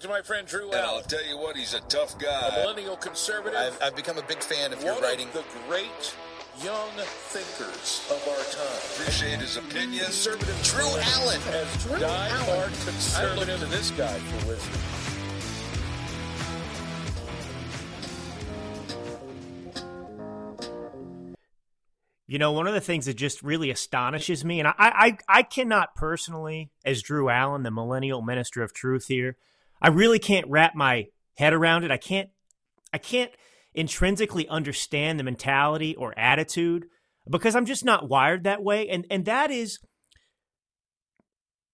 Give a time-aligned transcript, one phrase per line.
[0.00, 2.48] to my friend Drew And I'll tell you what, he's a tough guy.
[2.48, 3.58] a millennial conservative.
[3.58, 5.28] I've, I've become a big fan of one your writing.
[5.28, 6.14] of the great
[6.62, 6.90] young
[7.30, 9.00] thinkers of our time.
[9.00, 10.04] Appreciate his opinion.
[10.04, 11.40] Conservative Drew Allen.
[11.52, 12.72] as Drew die-hard Allen.
[12.84, 13.48] conservative.
[13.48, 14.80] I look to this guy for wisdom.
[22.26, 25.42] You know, one of the things that just really astonishes me, and I, I, I
[25.42, 29.36] cannot personally, as Drew Allen, the millennial minister of truth here,
[29.84, 31.06] I really can't wrap my
[31.36, 31.90] head around it.
[31.90, 32.30] I can't,
[32.92, 33.30] I can't
[33.74, 36.86] intrinsically understand the mentality or attitude
[37.28, 38.88] because I'm just not wired that way.
[38.88, 39.78] And and that is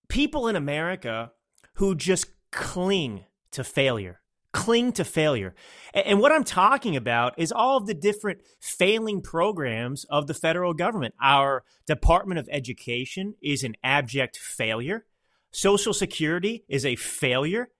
[0.08, 1.30] people in America
[1.74, 4.20] who just cling to failure,
[4.52, 5.54] cling to failure.
[5.94, 10.34] A- And what I'm talking about is all of the different failing programs of the
[10.34, 11.14] federal government.
[11.22, 15.06] Our Department of Education is an abject failure.
[15.52, 17.70] Social Security is a failure.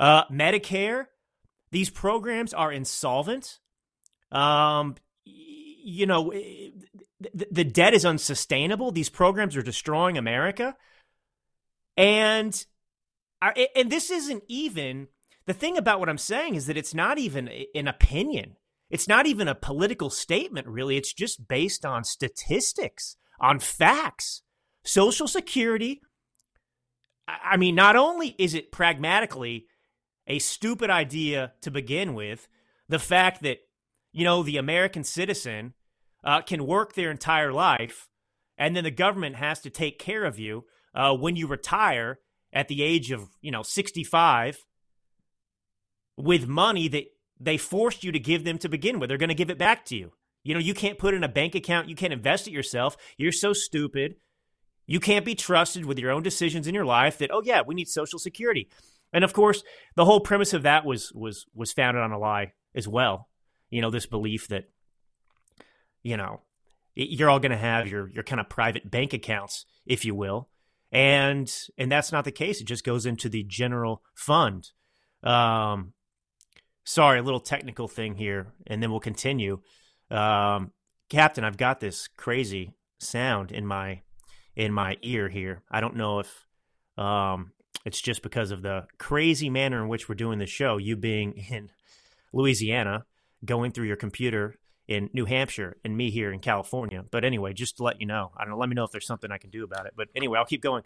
[0.00, 1.06] Uh, Medicare,
[1.72, 3.58] these programs are insolvent.
[4.32, 8.92] Um, you know, the, debt is unsustainable.
[8.92, 10.74] These programs are destroying America.
[11.98, 12.64] And
[13.42, 15.08] and this isn't even
[15.46, 18.56] the thing about what I'm saying is that it's not even an opinion.
[18.88, 20.96] It's not even a political statement, really.
[20.96, 24.42] It's just based on statistics, on facts.
[24.82, 26.00] Social Security,
[27.28, 29.66] I mean, not only is it pragmatically
[30.30, 32.48] a stupid idea to begin with,
[32.88, 33.58] the fact that,
[34.12, 35.74] you know, the American citizen
[36.22, 38.08] uh, can work their entire life
[38.56, 42.20] and then the government has to take care of you uh, when you retire
[42.52, 44.64] at the age of, you know, 65
[46.16, 47.06] with money that
[47.40, 49.08] they forced you to give them to begin with.
[49.08, 50.12] They're going to give it back to you.
[50.44, 52.96] You know, you can't put in a bank account, you can't invest it yourself.
[53.16, 54.14] You're so stupid.
[54.86, 57.74] You can't be trusted with your own decisions in your life that, oh yeah, we
[57.74, 58.68] need social security.
[59.12, 59.62] And of course,
[59.96, 63.28] the whole premise of that was was was founded on a lie as well.
[63.70, 64.64] You know, this belief that
[66.02, 66.40] you know,
[66.94, 70.48] you're all going to have your your kind of private bank accounts, if you will,
[70.92, 72.60] and and that's not the case.
[72.60, 74.70] It just goes into the general fund.
[75.22, 75.92] Um,
[76.84, 79.60] sorry, a little technical thing here, and then we'll continue.
[80.10, 80.72] Um,
[81.08, 84.02] Captain, I've got this crazy sound in my
[84.56, 85.62] in my ear here.
[85.70, 86.46] I don't know if
[86.96, 87.52] um,
[87.84, 90.76] it's just because of the crazy manner in which we're doing the show.
[90.76, 91.70] You being in
[92.32, 93.06] Louisiana,
[93.44, 97.04] going through your computer in New Hampshire, and me here in California.
[97.08, 98.58] But anyway, just to let you know, I don't know.
[98.58, 99.92] Let me know if there's something I can do about it.
[99.96, 100.82] But anyway, I'll keep going.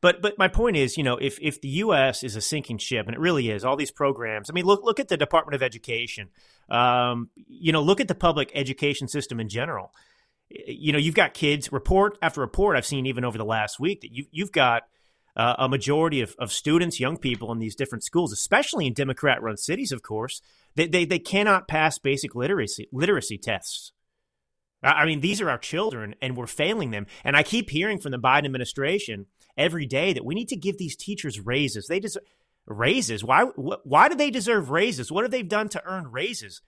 [0.00, 2.22] But but my point is, you know, if if the U.S.
[2.22, 4.50] is a sinking ship, and it really is, all these programs.
[4.50, 6.28] I mean, look look at the Department of Education.
[6.68, 9.92] Um, you know, look at the public education system in general.
[10.50, 11.72] You know, you've got kids.
[11.72, 14.82] Report after report, I've seen even over the last week that you you've got
[15.36, 19.56] uh, a majority of, of students, young people in these different schools, especially in Democrat-run
[19.56, 20.42] cities, of course,
[20.74, 23.92] they, they they cannot pass basic literacy literacy tests.
[24.82, 27.06] I I mean, these are our children, and we're failing them.
[27.24, 29.26] And I keep hearing from the Biden administration
[29.56, 31.86] every day that we need to give these teachers raises.
[31.86, 32.22] They deserve
[32.66, 33.24] raises.
[33.24, 33.44] Why?
[33.44, 35.10] wh- Why do they deserve raises?
[35.10, 36.62] What have they done to earn raises?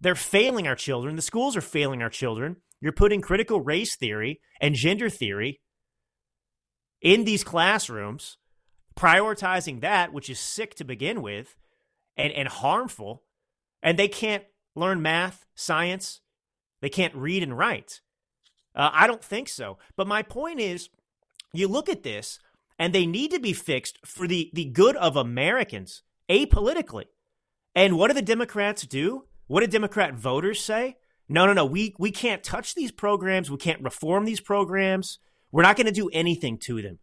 [0.00, 1.16] They're failing our children.
[1.16, 2.56] The schools are failing our children.
[2.80, 5.60] You're putting critical race theory and gender theory
[7.00, 8.36] in these classrooms,
[8.96, 11.56] prioritizing that, which is sick to begin with
[12.16, 13.22] and, and harmful.
[13.82, 14.44] And they can't
[14.74, 16.20] learn math, science.
[16.80, 18.00] They can't read and write.
[18.74, 19.78] Uh, I don't think so.
[19.96, 20.88] But my point is,
[21.52, 22.38] you look at this,
[22.78, 27.06] and they need to be fixed for the, the good of Americans, apolitically.
[27.74, 29.24] And what do the Democrats do?
[29.46, 30.96] What do Democrat voters say?
[31.28, 31.64] No, no, no.
[31.64, 33.50] We we can't touch these programs.
[33.50, 35.18] We can't reform these programs.
[35.50, 36.98] We're not going to do anything to them.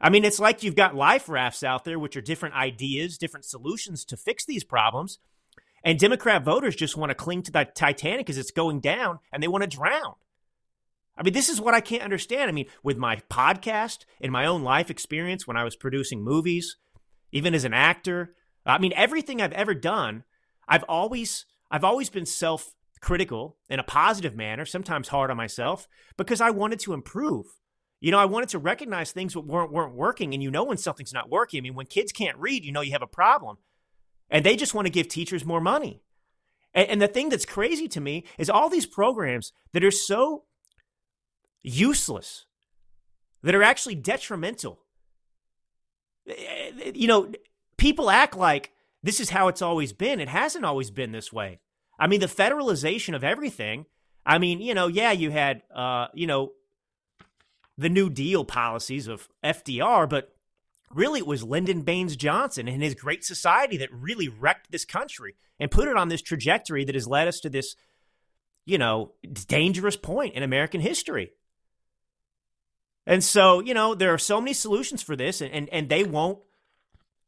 [0.00, 3.44] I mean, it's like you've got life rafts out there, which are different ideas, different
[3.44, 5.18] solutions to fix these problems.
[5.84, 9.42] And Democrat voters just want to cling to the Titanic as it's going down and
[9.42, 10.14] they want to drown.
[11.16, 12.48] I mean, this is what I can't understand.
[12.48, 16.76] I mean, with my podcast and my own life experience when I was producing movies,
[17.30, 18.34] even as an actor,
[18.64, 20.24] I mean, everything I've ever done,
[20.66, 22.26] I've always I've always been
[23.00, 27.46] self-critical in a positive manner, sometimes hard on myself, because I wanted to improve.
[28.00, 30.78] You know, I wanted to recognize things that weren't weren't working, and you know when
[30.78, 31.58] something's not working.
[31.58, 33.58] I mean, when kids can't read, you know you have a problem,
[34.30, 36.02] and they just want to give teachers more money.
[36.72, 40.44] And, and the thing that's crazy to me is all these programs that are so
[41.62, 42.46] useless,
[43.42, 44.80] that are actually detrimental.
[46.26, 46.34] Eh,
[46.84, 47.32] eh, you know,
[47.76, 50.20] people act like this is how it's always been.
[50.20, 51.60] It hasn't always been this way.
[52.00, 53.84] I mean, the federalization of everything.
[54.24, 56.52] I mean, you know, yeah, you had, uh, you know,
[57.76, 60.34] the New Deal policies of FDR, but
[60.90, 65.34] really it was Lyndon Baines Johnson and his Great Society that really wrecked this country
[65.58, 67.76] and put it on this trajectory that has led us to this,
[68.64, 69.12] you know,
[69.46, 71.32] dangerous point in American history.
[73.06, 76.04] And so, you know, there are so many solutions for this, and, and, and they
[76.04, 76.38] won't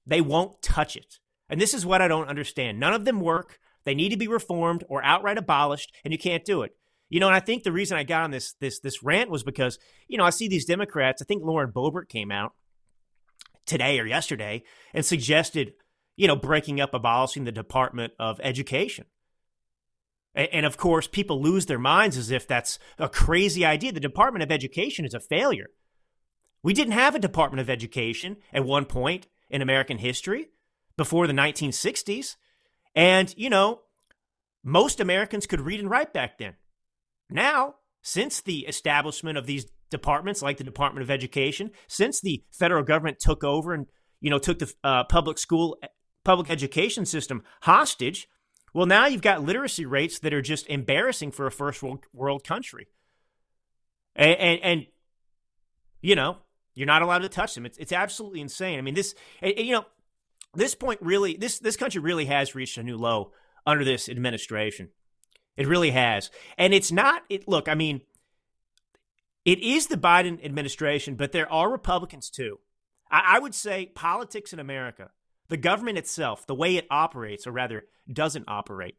[0.06, 1.18] they won't touch it.
[1.48, 2.80] And this is what I don't understand.
[2.80, 3.60] None of them work.
[3.84, 6.76] They need to be reformed or outright abolished, and you can't do it.
[7.08, 9.42] You know, and I think the reason I got on this this this rant was
[9.42, 12.52] because, you know, I see these Democrats, I think Lauren Boebert came out
[13.66, 14.62] today or yesterday
[14.94, 15.74] and suggested,
[16.16, 19.06] you know, breaking up, abolishing the Department of Education.
[20.34, 23.92] And of course, people lose their minds as if that's a crazy idea.
[23.92, 25.68] The Department of Education is a failure.
[26.62, 30.48] We didn't have a Department of Education at one point in American history
[30.96, 32.36] before the 1960s.
[32.94, 33.80] And, you know,
[34.62, 36.54] most Americans could read and write back then.
[37.30, 42.82] Now, since the establishment of these departments like the Department of Education, since the federal
[42.82, 43.86] government took over and
[44.20, 45.78] you know took the uh, public school
[46.24, 48.28] public education system hostage,
[48.74, 52.44] well now you've got literacy rates that are just embarrassing for a first world, world
[52.44, 52.88] country.
[54.14, 54.86] And, and, and
[56.00, 56.38] you know
[56.74, 57.66] you're not allowed to touch them.
[57.66, 58.78] It's it's absolutely insane.
[58.78, 59.86] I mean this you know
[60.54, 63.32] this point really this this country really has reached a new low
[63.66, 64.90] under this administration.
[65.56, 66.30] It really has.
[66.58, 68.02] And it's not it look, I mean
[69.44, 72.58] it is the Biden administration, but there are Republicans too.
[73.10, 75.10] I, I would say politics in America,
[75.48, 78.96] the government itself, the way it operates, or rather doesn't operate,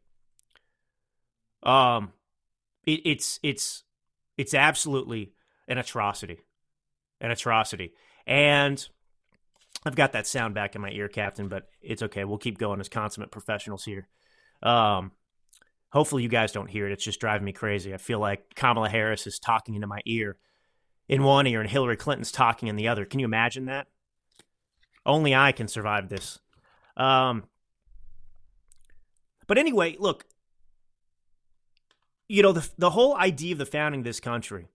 [1.62, 2.12] um,
[2.84, 3.84] it, it's it's
[4.36, 5.32] it's absolutely
[5.66, 6.40] an atrocity,
[7.20, 7.94] an atrocity.
[8.26, 8.86] And
[9.84, 12.24] I've got that sound back in my ear, Captain, but it's okay.
[12.24, 14.08] We'll keep going as consummate professionals here.
[14.62, 15.12] Um,
[15.94, 16.92] Hopefully, you guys don't hear it.
[16.92, 17.94] It's just driving me crazy.
[17.94, 20.36] I feel like Kamala Harris is talking into my ear
[21.08, 23.04] in one ear and Hillary Clinton's talking in the other.
[23.04, 23.86] Can you imagine that?
[25.06, 26.40] Only I can survive this.
[26.96, 27.44] Um,
[29.46, 30.24] but anyway, look,
[32.26, 34.66] you know, the, the whole idea of the founding of this country,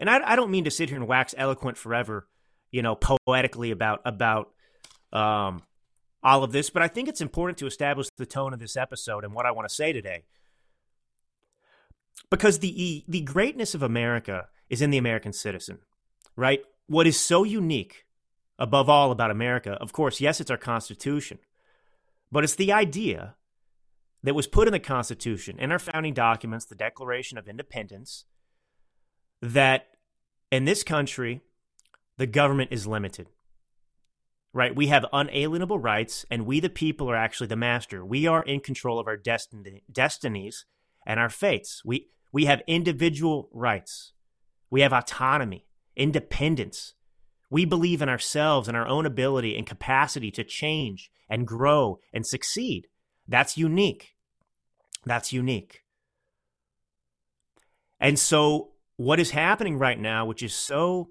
[0.00, 2.26] and I, I don't mean to sit here and wax eloquent forever,
[2.72, 4.50] you know, poetically about, about,
[5.14, 5.62] um,
[6.22, 9.24] all of this, but I think it's important to establish the tone of this episode
[9.24, 10.24] and what I want to say today
[12.30, 15.78] because the the greatness of America is in the American citizen,
[16.36, 16.62] right?
[16.86, 18.06] What is so unique
[18.58, 21.38] above all about America, of course, yes, it's our Constitution,
[22.30, 23.34] but it's the idea
[24.22, 28.24] that was put in the Constitution, in our founding documents, the Declaration of Independence,
[29.42, 29.88] that
[30.50, 31.42] in this country,
[32.16, 33.28] the government is limited.
[34.54, 34.74] Right?
[34.74, 38.04] We have unalienable rights, and we, the people, are actually the master.
[38.04, 40.64] We are in control of our destiny, destinies
[41.04, 41.82] and our fates.
[41.84, 44.12] We, we have individual rights.
[44.70, 45.66] We have autonomy,
[45.96, 46.94] independence.
[47.50, 52.24] We believe in ourselves and our own ability and capacity to change and grow and
[52.24, 52.86] succeed.
[53.26, 54.14] That's unique.
[55.04, 55.82] That's unique.
[58.00, 61.10] And so, what is happening right now, which is so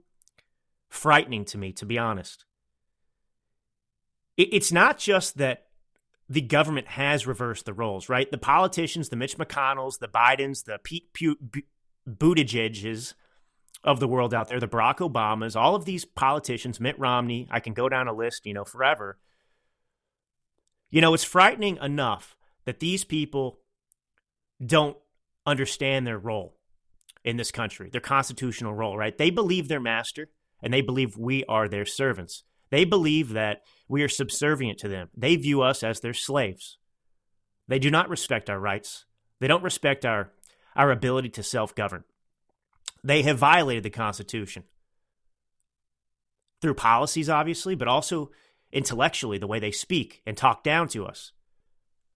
[0.89, 2.45] frightening to me, to be honest,
[4.37, 5.67] it's not just that
[6.29, 8.29] the government has reversed the roles, right?
[8.31, 11.13] The politicians, the Mitch McConnells, the Bidens, the Pete
[12.07, 13.13] Buttigiegs
[13.83, 17.59] of the world out there, the Barack Obamas, all of these politicians, Mitt Romney, I
[17.59, 19.19] can go down a list, you know, forever.
[20.89, 23.59] You know, it's frightening enough that these people
[24.65, 24.97] don't
[25.45, 26.55] understand their role
[27.23, 29.17] in this country, their constitutional role, right?
[29.17, 30.29] They believe they're master
[30.61, 32.43] and they believe we are their servants.
[32.73, 35.09] They believe that we are subservient to them.
[35.15, 36.79] They view us as their slaves.
[37.67, 39.05] They do not respect our rights.
[39.39, 40.31] They don't respect our,
[40.75, 42.03] our ability to self govern.
[43.03, 44.63] They have violated the Constitution
[46.63, 48.31] through policies, obviously, but also
[48.71, 51.31] intellectually, the way they speak and talk down to us.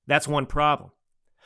[0.08, 0.90] That's one problem.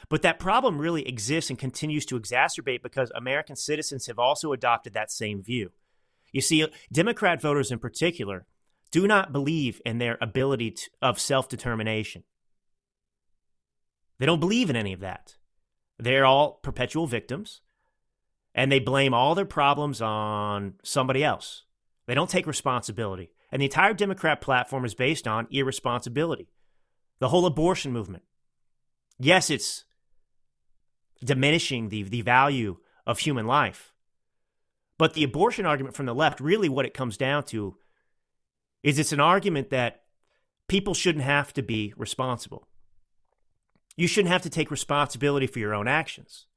[0.08, 4.94] But that problem really exists and continues to exacerbate because American citizens have also adopted
[4.94, 5.72] that same view.
[6.32, 8.46] You see, Democrat voters in particular
[8.92, 12.24] do not believe in their ability to, of self determination.
[14.20, 15.36] They don't believe in any of that.
[15.98, 17.62] They're all perpetual victims,
[18.54, 21.64] and they blame all their problems on somebody else.
[22.08, 23.32] They don't take responsibility.
[23.52, 26.50] And the entire Democrat platform is based on irresponsibility.
[27.20, 28.24] The whole abortion movement.
[29.20, 29.86] Yes, it's
[31.24, 33.94] diminishing the, the value of human life.
[34.98, 37.78] But the abortion argument from the left, really what it comes down to
[38.84, 40.04] is it's an argument that
[40.68, 42.68] people shouldn't have to be responsible.
[43.96, 46.48] You shouldn't have to take responsibility for your own actions.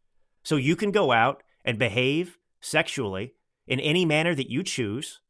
[0.43, 3.35] So you can go out and behave sexually
[3.67, 5.21] in any manner that you choose.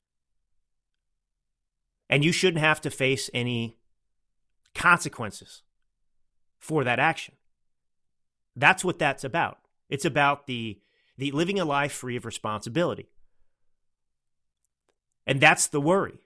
[2.10, 3.78] And you shouldn't have to face any
[4.74, 5.62] consequences
[6.58, 7.34] for that action.
[8.54, 9.58] That's what that's about.
[9.88, 10.80] It's about the,
[11.16, 13.08] the living a life free of responsibility.
[15.26, 16.23] And that's the worry.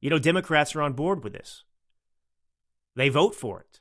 [0.00, 1.64] You know, Democrats are on board with this.
[2.96, 3.80] They vote for it.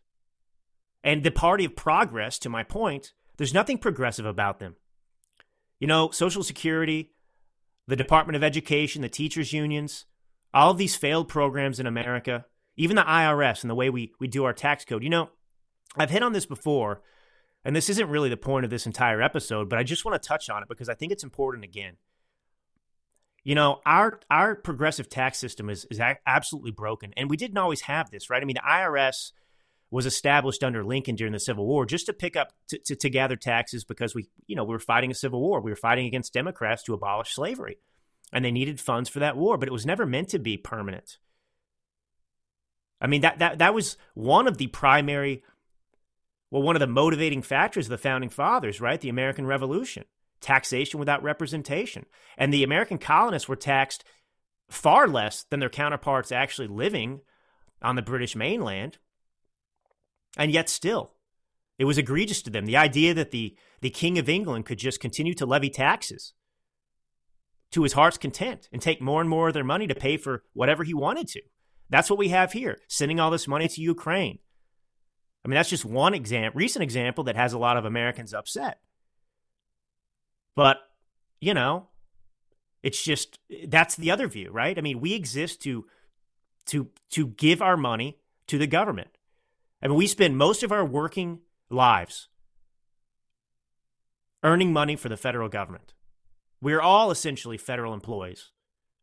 [1.04, 4.76] And the party of progress, to my point, there's nothing progressive about them.
[5.80, 7.14] You know, Social Security,
[7.88, 10.06] the Department of Education, the teachers' unions,
[10.54, 12.46] all of these failed programs in America,
[12.76, 15.04] even the IRS and the way we, we do our tax code.
[15.04, 15.30] You know,
[15.96, 17.02] I've hit on this before,
[17.64, 20.28] and this isn't really the point of this entire episode, but I just want to
[20.28, 21.96] touch on it because I think it's important again.
[23.44, 27.82] You know, our our progressive tax system is is absolutely broken, and we didn't always
[27.82, 28.42] have this, right?
[28.42, 29.32] I mean, the IRS
[29.92, 33.10] was established under Lincoln during the Civil War just to pick up to, to, to,
[33.10, 35.62] gather taxes because we, you know, we were fighting a civil war.
[35.62, 37.80] We were fighting against Democrats to abolish slavery,
[38.32, 41.18] and they needed funds for that war, but it was never meant to be permanent.
[43.02, 45.44] I mean that that that was one of the primary,
[46.52, 49.00] well, one of the motivating factors of the founding fathers, right?
[49.00, 50.04] The American Revolution,
[50.42, 52.06] taxation without representation,
[52.38, 54.04] and the American colonists were taxed
[54.70, 57.22] far less than their counterparts actually living
[57.82, 58.98] on the British mainland
[60.38, 61.14] and yet, still,
[61.78, 62.66] it was egregious to them.
[62.66, 66.34] The idea that the, the King of England could just continue to levy taxes
[67.72, 70.44] to his heart's content and take more and more of their money to pay for
[70.54, 71.42] whatever he wanted to.
[71.90, 74.40] That's what we have here, sending all this money to Ukraine.
[75.44, 78.80] I mean, that's just one example, recent example that has a lot of Americans upset.
[80.60, 80.80] But,
[81.40, 81.88] you know,
[82.84, 84.78] it's just that's the other view, right?
[84.78, 85.86] I mean, we exist to
[86.66, 89.18] to to give our money to the government.
[89.82, 91.40] I mean, we spend most of our working
[91.70, 92.28] lives
[94.44, 95.94] earning money for the federal government.
[96.60, 98.52] We're all essentially federal employees,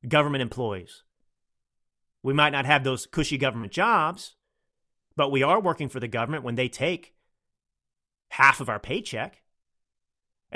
[0.07, 1.05] government employees.
[2.23, 4.35] We might not have those cushy government jobs,
[5.17, 7.15] but we are working for the government when they take
[8.29, 9.41] half of our paycheck.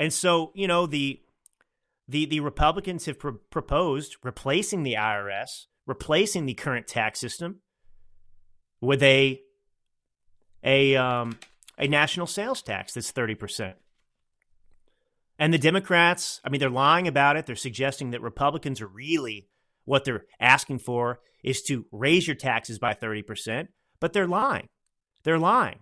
[0.01, 1.21] And so, you know, the
[2.07, 7.61] the the Republicans have pr- proposed replacing the IRS, replacing the current tax system
[8.81, 9.39] with a
[10.63, 11.37] a um,
[11.77, 13.75] a national sales tax that's 30%.
[15.37, 17.45] And the Democrats, I mean, they're lying about it.
[17.45, 19.49] They're suggesting that Republicans are really
[19.85, 23.67] what they're asking for is to raise your taxes by 30%,
[23.99, 24.67] but they're lying.
[25.21, 25.81] They're lying.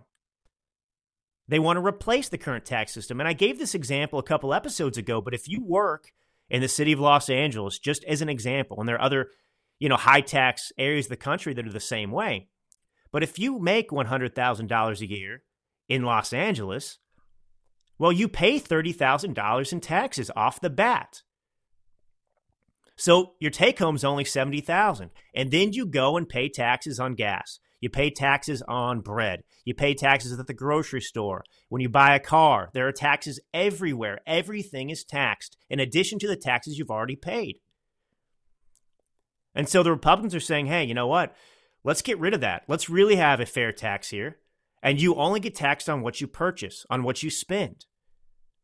[1.50, 3.18] They want to replace the current tax system.
[3.18, 6.12] And I gave this example a couple episodes ago, but if you work
[6.48, 9.30] in the city of Los Angeles, just as an example, and there are other,
[9.80, 12.46] you know, high tax areas of the country that are the same way,
[13.10, 15.42] but if you make $100,000 a year
[15.88, 16.98] in Los Angeles,
[17.98, 21.22] well, you pay $30,000 in taxes off the bat.
[22.96, 27.16] So your take home is only 70,000 and then you go and pay taxes on
[27.16, 27.58] gas.
[27.80, 29.42] You pay taxes on bread.
[29.64, 31.44] You pay taxes at the grocery store.
[31.68, 34.20] When you buy a car, there are taxes everywhere.
[34.26, 37.58] Everything is taxed in addition to the taxes you've already paid.
[39.54, 41.34] And so the Republicans are saying, hey, you know what?
[41.82, 42.64] Let's get rid of that.
[42.68, 44.36] Let's really have a fair tax here.
[44.82, 47.86] And you only get taxed on what you purchase, on what you spend.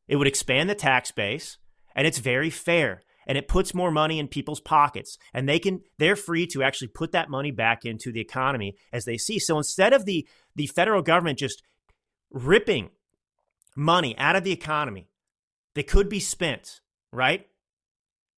[0.08, 1.58] It would expand the tax base,
[1.94, 3.02] and it's very fair.
[3.26, 5.18] And it puts more money in people's pockets.
[5.34, 9.04] And they can they're free to actually put that money back into the economy as
[9.04, 9.38] they see.
[9.38, 11.62] So instead of the the federal government just
[12.30, 12.90] ripping
[13.76, 15.08] money out of the economy
[15.74, 16.80] that could be spent,
[17.12, 17.46] right?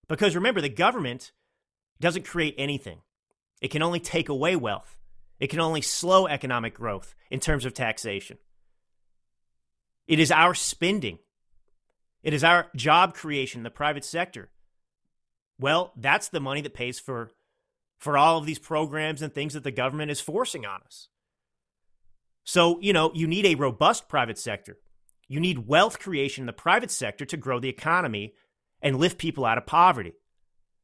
[0.09, 1.33] Because remember, the government
[2.01, 3.01] doesn't create anything.
[3.61, 4.97] It can only take away wealth.
[5.39, 8.39] It can only slow economic growth in terms of taxation.
[10.07, 11.19] It is our spending.
[12.23, 14.51] It is our job creation in the private sector.
[15.59, 17.31] Well, that's the money that pays for
[17.99, 21.09] for all of these programs and things that the government is forcing on us.
[22.45, 24.79] So, you know, you need a robust private sector.
[25.27, 28.35] You need wealth creation in the private sector to grow the economy
[28.81, 30.13] and lift people out of poverty.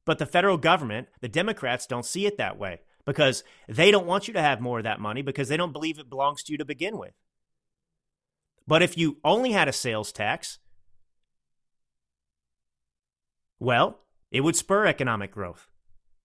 [0.05, 4.29] But the federal government, the Democrats, don't see it that way because they don't want
[4.29, 6.59] you to have more of that money because they don't believe it belongs to you
[6.59, 7.15] to begin with.
[8.67, 10.59] But if you only had a sales tax,
[13.59, 14.01] well,
[14.35, 15.69] it would spur economic growth.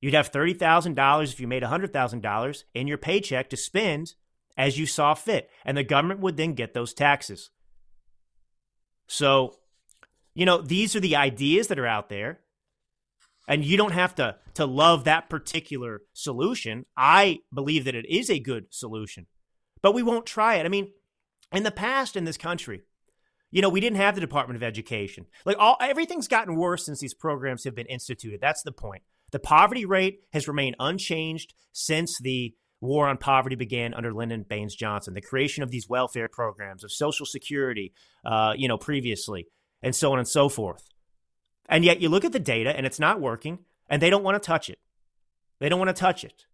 [0.02, 4.16] You'd have $30,000 if you made $100,000 in your paycheck to spend
[4.58, 7.52] as you saw fit, and the government would then get those taxes.
[9.08, 9.56] So,
[10.34, 12.40] you know, these are the ideas that are out there
[13.48, 16.86] and you don't have to to love that particular solution.
[16.98, 19.28] I believe that it is a good solution,
[19.82, 20.66] but we won't try it.
[20.66, 20.92] I mean,
[21.52, 22.82] in the past in this country,
[23.52, 25.26] you know, we didn't have the Department of Education.
[25.46, 28.42] Like all everything's gotten worse since these programs have been instituted.
[28.42, 29.04] That's the point.
[29.32, 34.76] The poverty rate has remained unchanged since the war on poverty began under Lyndon Baines
[34.76, 35.14] Johnson.
[35.14, 37.94] The creation of these welfare programs, of Social Security,
[38.26, 39.48] uh, you know, previously,
[39.82, 40.90] and so on and so forth.
[41.68, 44.42] And yet you look at the data and it's not working, and they don't want
[44.42, 44.80] to touch it.
[45.60, 46.46] They don't want to touch it.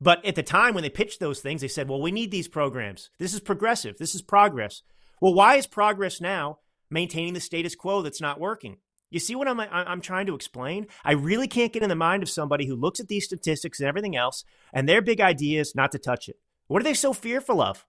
[0.00, 2.48] But at the time when they pitched those things, they said, well, we need these
[2.48, 3.10] programs.
[3.18, 3.98] This is progressive.
[3.98, 4.82] This is progress.
[5.20, 6.58] Well, why is progress now
[6.90, 8.78] maintaining the status quo that's not working?
[9.10, 10.86] You see what I'm, I'm trying to explain?
[11.04, 13.88] I really can't get in the mind of somebody who looks at these statistics and
[13.88, 16.36] everything else, and their big idea is not to touch it.
[16.68, 17.84] What are they so fearful of?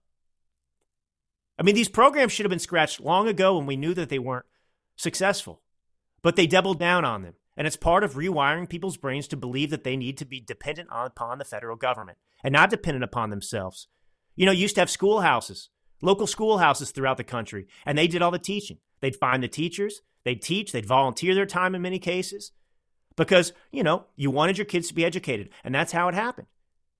[1.60, 4.18] I mean, these programs should have been scratched long ago when we knew that they
[4.18, 4.48] weren't
[4.96, 5.62] successful,
[6.24, 7.36] but they doubled down on them.
[7.56, 10.90] And it's part of rewiring people's brains to believe that they need to be dependent
[10.92, 13.88] upon the federal government and not dependent upon themselves.
[14.36, 15.70] You know, used to have schoolhouses,
[16.02, 18.78] local schoolhouses throughout the country, and they did all the teaching.
[19.00, 22.52] They'd find the teachers, they'd teach, they'd volunteer their time in many cases
[23.16, 25.50] because, you know, you wanted your kids to be educated.
[25.64, 26.48] And that's how it happened.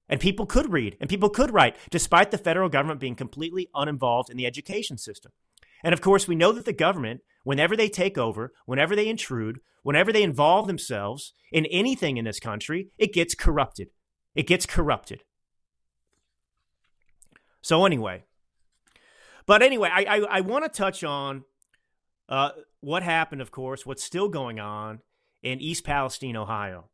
[0.10, 4.30] And people could read and people could write, despite the federal government being completely uninvolved
[4.30, 5.32] in the education system.
[5.84, 9.60] And of course, we know that the government, whenever they take over, whenever they intrude,
[9.84, 13.90] whenever they involve themselves in anything in this country, it gets corrupted.
[14.36, 15.24] It gets corrupted.
[17.62, 18.24] So, anyway,
[19.52, 21.44] but anyway, I, I, I want to touch on
[22.30, 25.02] uh, what happened, of course, what's still going on
[25.44, 26.86] in East Palestine, Ohio.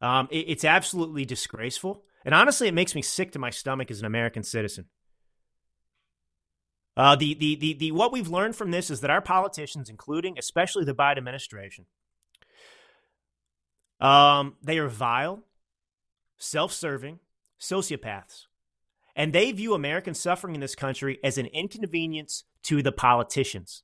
[0.00, 2.02] Um, it, it's absolutely disgraceful.
[2.24, 4.86] And honestly, it makes me sick to my stomach as an American citizen.
[6.96, 10.38] Uh, the, the, the, the, what we've learned from this is that our politicians, including
[10.38, 11.84] especially the Biden administration,
[14.00, 15.42] um, they are vile,
[16.38, 17.18] self serving
[17.60, 18.46] sociopaths.
[19.16, 23.82] And they view American suffering in this country as an inconvenience to the politicians.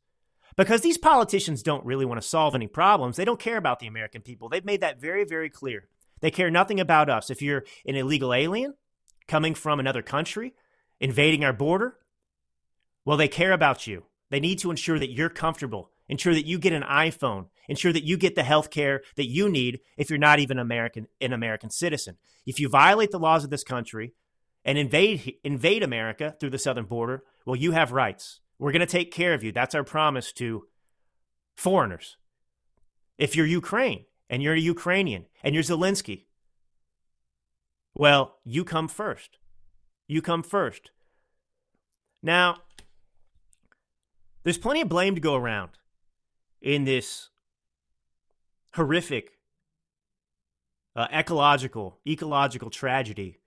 [0.57, 3.17] Because these politicians don't really want to solve any problems.
[3.17, 4.49] They don't care about the American people.
[4.49, 5.89] They've made that very, very clear.
[6.21, 7.31] They care nothing about us.
[7.31, 8.75] If you're an illegal alien
[9.29, 10.55] coming from another country,
[10.99, 11.97] invading our border,
[13.05, 14.05] well, they care about you.
[14.31, 18.05] They need to ensure that you're comfortable, ensure that you get an iPhone, ensure that
[18.05, 21.71] you get the health care that you need if you're not even American, an American
[21.71, 22.17] citizen.
[22.45, 24.13] If you violate the laws of this country
[24.65, 28.41] and invade, invade America through the southern border, well, you have rights.
[28.59, 29.53] We're going to take care of you.
[29.53, 30.67] That's our promise to
[31.57, 32.17] foreigners.
[33.19, 36.25] If you're Ukraine and you're a Ukrainian and you're Zelensky,
[37.95, 39.39] well, you come first.
[40.07, 40.91] You come first.
[42.23, 42.59] Now,
[44.43, 45.71] there's plenty of blame to go around
[46.61, 47.29] in this
[48.75, 49.39] horrific
[50.97, 53.39] uh, ecological ecological tragedy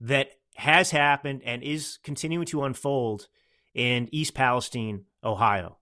[0.00, 3.28] that has happened and is continuing to unfold
[3.74, 5.78] in East Palestine, Ohio.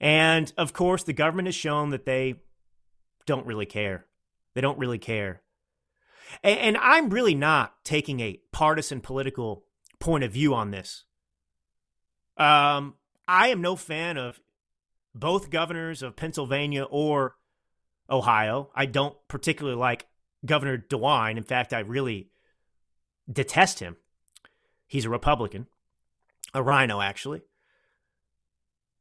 [0.00, 2.36] And of course, the government has shown that they
[3.26, 4.06] don't really care.
[4.54, 5.42] They don't really care.
[6.42, 9.64] And, and I'm really not taking a partisan political
[9.98, 11.04] point of view on this.
[12.36, 12.94] Um,
[13.26, 14.40] I am no fan of
[15.14, 17.36] both governors of Pennsylvania or
[18.08, 18.70] Ohio.
[18.74, 20.06] I don't particularly like
[20.44, 21.36] Governor DeWine.
[21.36, 22.30] In fact, I really
[23.30, 23.96] detest him.
[24.86, 25.66] He's a Republican,
[26.54, 27.42] a RINO, actually.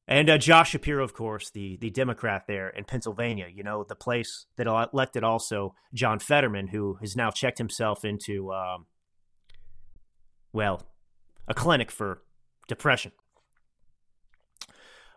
[0.08, 3.96] And uh, Josh Shapiro, of course, the, the Democrat there in Pennsylvania, you know, the
[3.96, 8.86] place that elected also John Fetterman, who has now checked himself into, um,
[10.54, 10.82] well,
[11.48, 12.22] a clinic for
[12.70, 13.12] depression.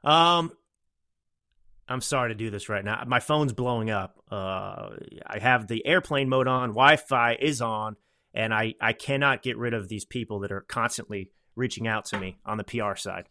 [0.03, 0.53] Um,
[1.89, 3.03] I'm sorry to do this right now.
[3.07, 4.20] My phone's blowing up.
[4.31, 4.91] Uh,
[5.27, 7.97] I have the airplane mode on, Wi Fi is on,
[8.33, 12.19] and I, I cannot get rid of these people that are constantly reaching out to
[12.19, 13.25] me on the PR side.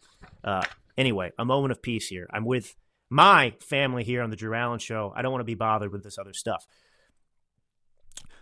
[0.44, 0.64] Uh,
[0.98, 2.28] anyway, a moment of peace here.
[2.32, 2.76] I'm with
[3.10, 5.14] my family here on the Drew Allen Show.
[5.16, 6.68] I don't want to be bothered with this other stuff.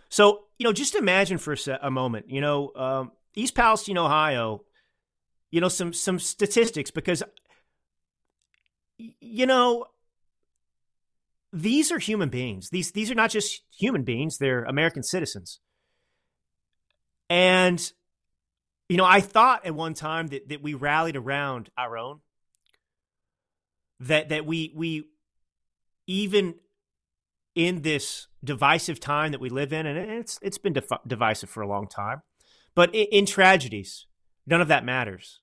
[0.08, 3.98] So, you know, just imagine for a, se- a moment, you know, um, East Palestine,
[3.98, 4.64] Ohio,
[5.50, 7.22] you know, some some statistics because
[8.98, 9.86] you know,
[11.52, 12.70] these are human beings.
[12.70, 15.60] These these are not just human beings, they're American citizens.
[17.30, 17.92] And
[18.88, 22.20] you know, I thought at one time that, that we rallied around our own.
[24.00, 25.04] That that we we
[26.06, 26.54] even
[27.54, 31.68] in this divisive time that we live in, and it's it's been divisive for a
[31.68, 32.22] long time,
[32.74, 34.06] but in, in tragedies,
[34.46, 35.40] none of that matters.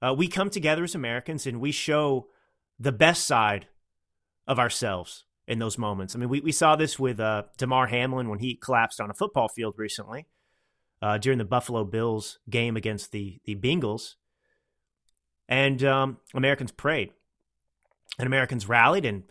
[0.00, 2.26] Uh, we come together as Americans and we show
[2.80, 3.68] the best side
[4.48, 6.14] of ourselves in those moments.
[6.14, 9.14] I mean, we, we saw this with uh, Damar Hamlin when he collapsed on a
[9.14, 10.26] football field recently
[11.00, 14.14] uh, during the Buffalo Bills game against the, the Bengals.
[15.48, 17.10] And um, Americans prayed
[18.18, 19.04] and Americans rallied.
[19.04, 19.24] And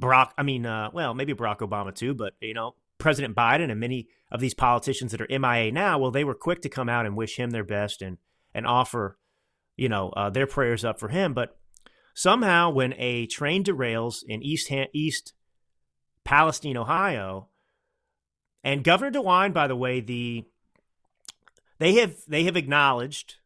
[0.00, 3.80] Barack, I mean, uh, well, maybe Barack Obama too, but you know, President Biden and
[3.80, 7.06] many of these politicians that are MIA now, well, they were quick to come out
[7.06, 8.18] and wish him their best and
[8.54, 9.18] and offer,
[9.76, 11.32] you know, uh, their prayers up for him.
[11.32, 11.56] But
[12.14, 15.32] somehow, when a train derails in East East
[16.24, 17.48] Palestine, Ohio,
[18.64, 20.44] and Governor DeWine, by the way, the
[21.78, 23.36] they have they have acknowledged,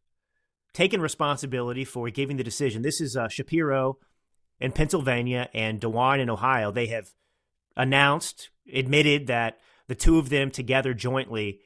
[0.73, 2.83] taken responsibility for giving the decision.
[2.83, 3.97] This is uh, Shapiro
[4.59, 6.71] in Pennsylvania and DeWine in Ohio.
[6.71, 7.09] They have
[7.75, 11.61] announced, admitted that the two of them together jointly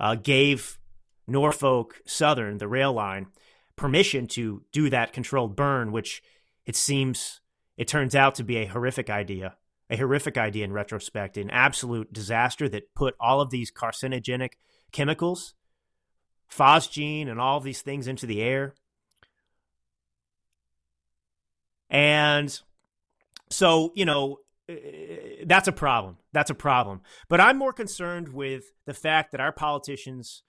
[0.00, 0.78] uh, gave
[1.26, 3.28] Norfolk Southern, the rail line,
[3.76, 6.22] permission to do that controlled burn, which
[6.64, 7.40] it seems
[7.76, 9.56] it turns out to be a horrific idea,
[9.88, 14.52] a horrific idea in retrospect, an absolute disaster that put all of these carcinogenic
[14.92, 15.54] chemicals,
[16.50, 18.74] phosgene, and all these things into the air.
[21.88, 22.58] And
[23.50, 26.16] so, you know, eh, that's a problem.
[26.32, 27.02] That's a problem.
[27.28, 30.42] But I'm more concerned with the fact that our politicians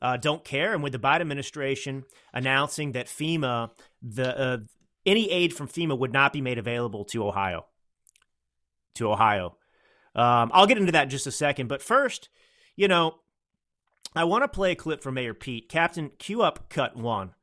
[0.00, 4.58] uh, don't care, and with the Biden administration announcing that FEMA, the uh,
[5.04, 7.66] any aid from FEMA would not be made available to Ohio.
[8.98, 9.56] To Ohio,
[10.14, 11.68] um, I'll get into that in just a second.
[11.68, 12.28] But first,
[12.76, 13.16] you know,
[14.14, 15.68] I want to play a clip from Mayor Pete.
[15.68, 17.34] Captain, cue up cut one.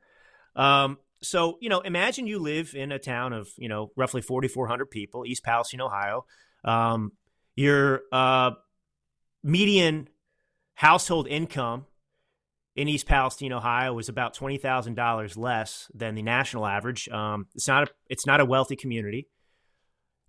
[0.56, 4.90] Um, so, you know, imagine you live in a town of, you know, roughly 4,400
[4.90, 6.26] people, East Palestine, Ohio.
[6.64, 7.14] Um,
[7.56, 8.52] your uh,
[9.44, 10.10] median
[10.76, 11.86] household income
[12.76, 17.08] in East Palestine, Ohio, is about twenty thousand dollars less than the national average.
[17.08, 19.30] Um, it's not a it's not a wealthy community.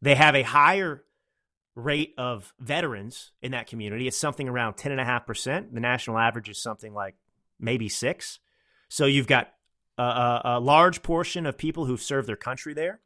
[0.00, 1.02] They have a higher
[1.76, 4.08] rate of veterans in that community.
[4.08, 5.72] It's something around ten and a half percent.
[5.72, 7.14] The national average is something like
[7.60, 8.40] maybe six.
[8.88, 9.52] So you've got
[9.98, 13.00] a, a large portion of people who've served their country there.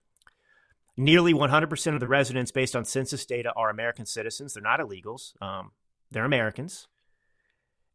[0.96, 4.54] Nearly 100% of the residents, based on census data, are American citizens.
[4.54, 5.40] They're not illegals.
[5.40, 5.70] Um,
[6.10, 6.88] they're Americans.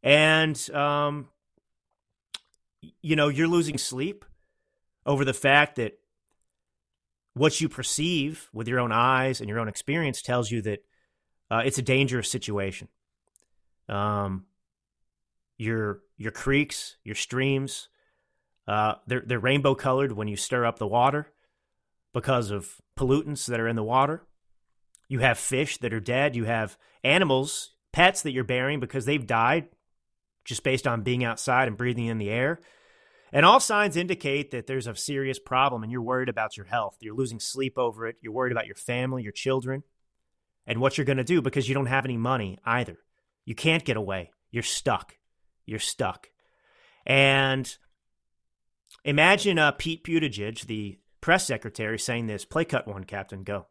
[0.01, 1.29] And, um,
[3.01, 4.25] you know, you're losing sleep
[5.05, 5.99] over the fact that
[7.35, 10.79] what you perceive with your own eyes and your own experience tells you that
[11.51, 12.87] uh, it's a dangerous situation.
[13.87, 14.45] Um,
[15.57, 17.89] your your creeks, your streams,
[18.67, 21.31] uh, they're they're rainbow colored when you stir up the water
[22.13, 24.23] because of pollutants that are in the water.
[25.07, 26.35] You have fish that are dead.
[26.35, 29.67] You have animals, pets that you're burying because they've died
[30.45, 32.59] just based on being outside and breathing in the air.
[33.35, 36.97] And all signs indicate that there's a serious problem and you're worried about your health.
[37.01, 38.15] You're losing sleep over it.
[38.21, 39.83] You're worried about your family, your children,
[40.65, 42.97] and what you're going to do because you don't have any money either.
[43.43, 44.31] You can't get away.
[44.49, 45.17] You're stuck.
[45.65, 46.29] You're stuck.
[47.05, 47.77] And
[49.05, 52.43] Imagine uh, Pete Buttigieg, the press secretary, saying this.
[52.43, 53.43] Play cut one, Captain.
[53.43, 53.67] Go.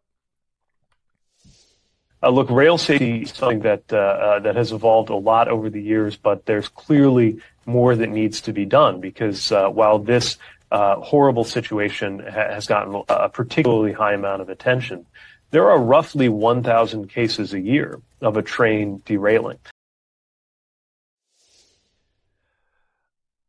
[2.25, 5.69] Uh, look, rail safety is something that uh, uh, that has evolved a lot over
[5.69, 10.39] the years, but there's clearly more that needs to be done because uh, while this
[10.71, 15.05] uh, horrible situation ha- has gotten a particularly high amount of attention,
[15.51, 19.59] there are roughly 1,000 cases a year of a train derailing.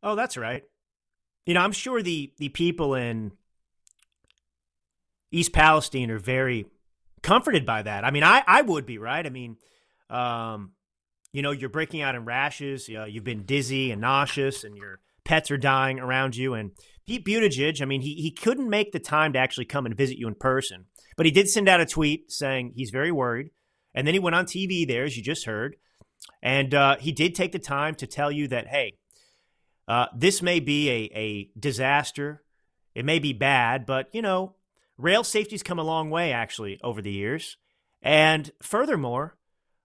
[0.03, 0.63] Oh, that's right
[1.45, 3.31] you know, I'm sure the the people in
[5.31, 6.65] East Palestine are very
[7.25, 8.05] comforted by that.
[8.05, 9.25] I mean, I I would be right.
[9.25, 9.57] I mean,
[10.09, 10.71] um,
[11.33, 12.87] you know, you're breaking out in rashes.
[12.87, 16.53] You know, you've been dizzy and nauseous, and your pets are dying around you.
[16.53, 16.71] And
[17.07, 20.17] Pete Buttigieg, I mean, he he couldn't make the time to actually come and visit
[20.17, 20.85] you in person,
[21.17, 23.49] but he did send out a tweet saying he's very worried.
[23.93, 25.77] And then he went on TV there, as you just heard,
[26.41, 28.97] and uh, he did take the time to tell you that, hey,
[29.87, 32.43] uh, this may be a, a disaster.
[32.93, 34.55] It may be bad, but, you know,
[34.97, 37.57] rail safety's come a long way, actually, over the years.
[38.01, 39.37] And furthermore,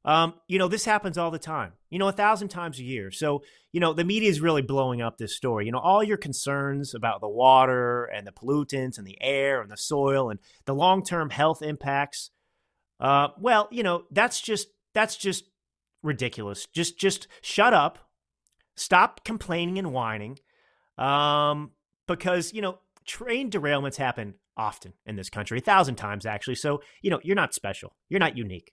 [0.04, 3.10] um, you know, this happens all the time, you know, a thousand times a year.
[3.10, 3.42] So,
[3.72, 5.66] you know, the media is really blowing up this story.
[5.66, 9.70] You know, all your concerns about the water and the pollutants and the air and
[9.70, 12.30] the soil and the long term health impacts.
[12.98, 15.44] Uh, well, you know, that's just, that's just
[16.02, 16.66] ridiculous.
[16.72, 17.98] Just, just shut up
[18.80, 20.38] Stop complaining and whining.
[20.96, 21.72] Um,
[22.08, 26.54] because, you know, train derailments happen often in this country, a thousand times actually.
[26.54, 27.96] So, you know, you're not special.
[28.08, 28.72] You're not unique.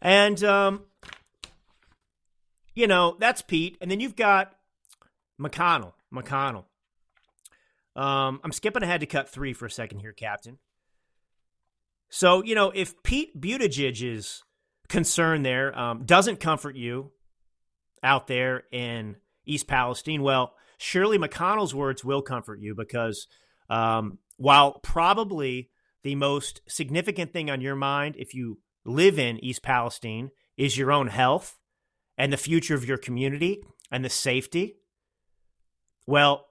[0.00, 0.84] And, um,
[2.74, 3.76] you know, that's Pete.
[3.80, 4.54] And then you've got
[5.40, 5.92] McConnell.
[6.12, 6.64] McConnell.
[7.94, 10.58] Um, I'm skipping ahead to cut three for a second here, Captain.
[12.08, 14.42] So, you know, if Pete Buttigieg's
[14.88, 17.12] concern there um, doesn't comfort you,
[18.02, 20.22] out there in East Palestine?
[20.22, 23.26] Well, surely McConnell's words will comfort you because
[23.72, 25.70] um, while probably
[26.02, 30.92] the most significant thing on your mind if you live in East Palestine is your
[30.92, 31.58] own health
[32.18, 34.76] and the future of your community and the safety,
[36.06, 36.48] well,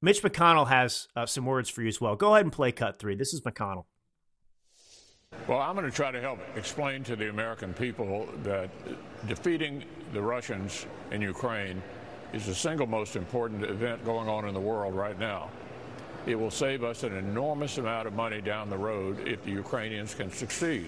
[0.00, 2.16] Mitch McConnell has uh, some words for you as well.
[2.16, 3.16] Go ahead and play cut three.
[3.16, 3.84] This is McConnell.
[5.46, 8.70] Well, I'm going to try to help explain to the American people that
[9.26, 11.82] defeating the Russians in Ukraine
[12.32, 15.50] is the single most important event going on in the world right now.
[16.24, 20.14] It will save us an enormous amount of money down the road if the Ukrainians
[20.14, 20.86] can succeed.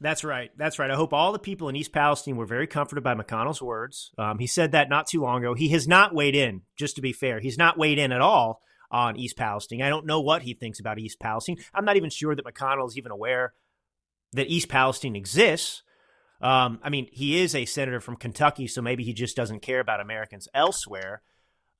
[0.00, 0.50] That's right.
[0.58, 0.90] That's right.
[0.90, 4.10] I hope all the people in East Palestine were very comforted by McConnell's words.
[4.18, 5.54] Um, he said that not too long ago.
[5.54, 7.38] He has not weighed in, just to be fair.
[7.40, 8.60] He's not weighed in at all
[8.90, 9.80] on East Palestine.
[9.80, 11.56] I don't know what he thinks about East Palestine.
[11.72, 13.54] I'm not even sure that McConnell is even aware
[14.32, 15.82] that East Palestine exists.
[16.40, 19.80] Um, I mean, he is a senator from Kentucky, so maybe he just doesn't care
[19.80, 21.22] about Americans elsewhere.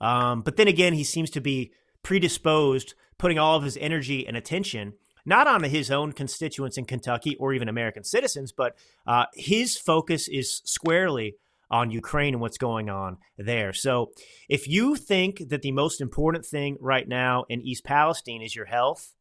[0.02, 4.36] Um, but then again, he seems to be predisposed, putting all of his energy and
[4.36, 9.76] attention not on his own constituents in Kentucky or even American citizens, but uh, his
[9.76, 11.36] focus is squarely
[11.70, 13.72] on Ukraine and what's going on there.
[13.72, 14.10] So
[14.48, 18.66] if you think that the most important thing right now in East Palestine is your
[18.66, 19.14] health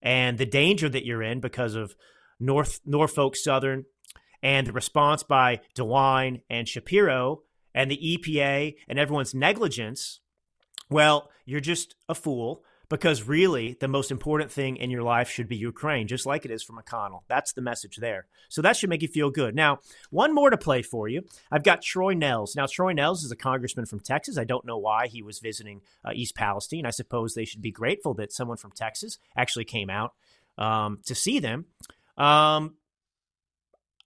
[0.00, 1.94] and the danger that you're in because of
[2.40, 3.84] North Norfolk Southern
[4.42, 7.42] and the response by DeWine and Shapiro
[7.74, 10.20] and the EPA and everyone's negligence,
[10.90, 15.48] well, you're just a fool because really the most important thing in your life should
[15.48, 17.20] be Ukraine, just like it is for McConnell.
[17.28, 18.26] That's the message there.
[18.48, 19.54] So that should make you feel good.
[19.54, 21.22] Now, one more to play for you.
[21.50, 22.56] I've got Troy Nehls.
[22.56, 24.38] Now, Troy Nehls is a congressman from Texas.
[24.38, 26.86] I don't know why he was visiting uh, East Palestine.
[26.86, 30.14] I suppose they should be grateful that someone from Texas actually came out
[30.56, 31.66] um, to see them.
[32.16, 32.76] Um,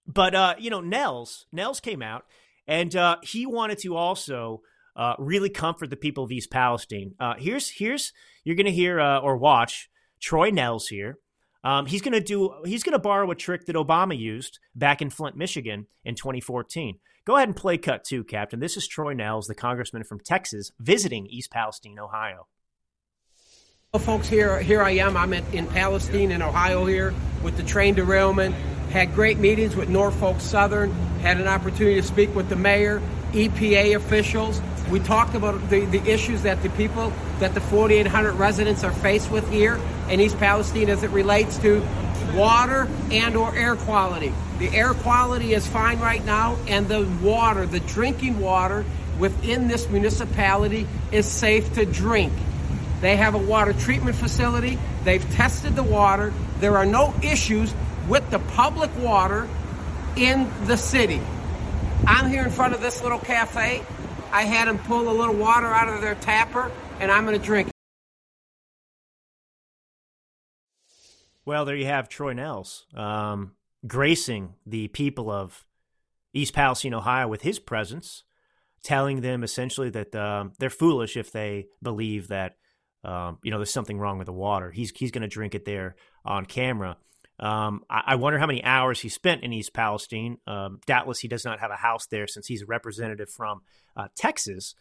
[0.07, 2.27] but uh, you know, Nehls, Nehls came out,
[2.67, 4.63] and uh, he wanted to also
[4.97, 7.15] uh, really comfort the people of East Palestine.
[7.19, 8.13] Uh, here's here's
[8.45, 9.89] you're going to hear uh, or watch
[10.21, 11.19] Troy Nehls here.
[11.65, 15.01] Um, he's going to do he's going to borrow a trick that Obama used back
[15.01, 16.99] in Flint, Michigan in 2014.
[17.25, 18.59] Go ahead and play cut two, Captain.
[18.59, 22.49] This is Troy Nehls, the congressman from Texas, visiting East Palestine, Ohio.
[23.93, 25.17] Well, folks, here here I am.
[25.17, 28.55] I'm at, in Palestine, in Ohio, here with the train derailment.
[28.91, 30.91] Had great meetings with Norfolk Southern.
[31.21, 33.01] Had an opportunity to speak with the mayor,
[33.33, 34.61] EPA officials,
[34.93, 39.31] we talked about the, the issues that the people, that the 4,800 residents are faced
[39.31, 41.83] with here in East Palestine as it relates to
[42.35, 44.35] water and or air quality.
[44.59, 48.85] The air quality is fine right now, and the water, the drinking water
[49.19, 52.35] within this municipality is safe to drink.
[53.01, 54.79] They have a water treatment facility.
[55.05, 56.35] They've tested the water.
[56.61, 57.75] There are no issues
[58.09, 59.49] with the public water
[60.17, 61.21] in the city.
[62.07, 63.83] I'm here in front of this little cafe.
[64.33, 67.45] I had them pull a little water out of their tapper, and I'm going to
[67.45, 67.69] drink.
[67.69, 67.75] It.
[71.45, 73.53] Well, there you have Troy Nehls um,
[73.87, 75.67] gracing the people of
[76.33, 78.25] East Palestine, Ohio, with his presence,
[78.83, 82.57] telling them essentially that um, they're foolish if they believe that
[83.05, 84.71] um, you know there's something wrong with the water.
[84.71, 86.97] He's he's going to drink it there on camera.
[87.39, 90.37] Um, I, I, wonder how many hours he spent in East Palestine.
[90.47, 93.63] Um, doubtless, he does not have a house there since he's a representative from
[93.97, 94.75] uh, Texas.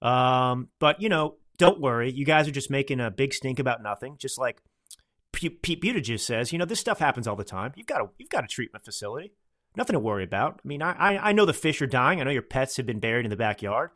[0.00, 2.10] Um, but you know, don't worry.
[2.10, 4.16] You guys are just making a big stink about nothing.
[4.18, 4.60] Just like
[5.32, 7.72] Pete Buttigieg says, you know, this stuff happens all the time.
[7.76, 9.32] You've got a you've got a treatment facility.
[9.76, 10.60] Nothing to worry about.
[10.64, 12.20] I mean, I I know the fish are dying.
[12.20, 13.90] I know your pets have been buried in the backyard.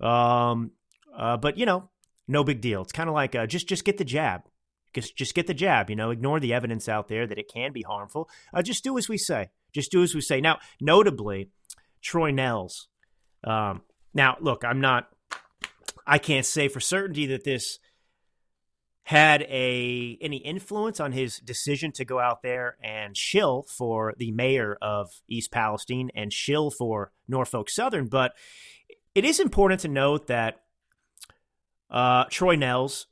[0.00, 0.72] Um,
[1.16, 1.90] uh, but you know,
[2.28, 2.82] no big deal.
[2.82, 4.42] It's kind of like uh, just just get the jab.
[4.94, 7.72] Just, just get the jab, you know, ignore the evidence out there that it can
[7.72, 8.28] be harmful.
[8.52, 9.50] Uh, just do as we say.
[9.72, 10.40] Just do as we say.
[10.40, 11.50] Now, notably,
[12.00, 12.86] Troy Nehls.
[13.44, 13.82] Um,
[14.14, 15.08] now, look, I'm not,
[16.06, 17.78] I can't say for certainty that this
[19.08, 24.30] had a any influence on his decision to go out there and shill for the
[24.32, 28.32] mayor of East Palestine and shill for Norfolk Southern, but
[29.14, 30.60] it is important to note that
[31.90, 33.06] uh, Troy Nehls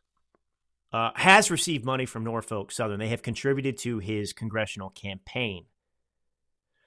[0.96, 2.98] uh, has received money from Norfolk Southern.
[2.98, 5.66] They have contributed to his congressional campaign.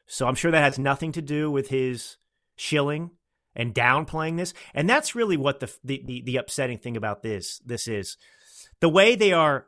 [0.08, 2.18] So I'm sure that has nothing to do with his
[2.56, 3.12] shilling
[3.56, 4.56] and downplaying this.
[4.74, 8.18] And that's really what the, the, the, the upsetting thing about this this is.
[8.80, 9.68] The way they are,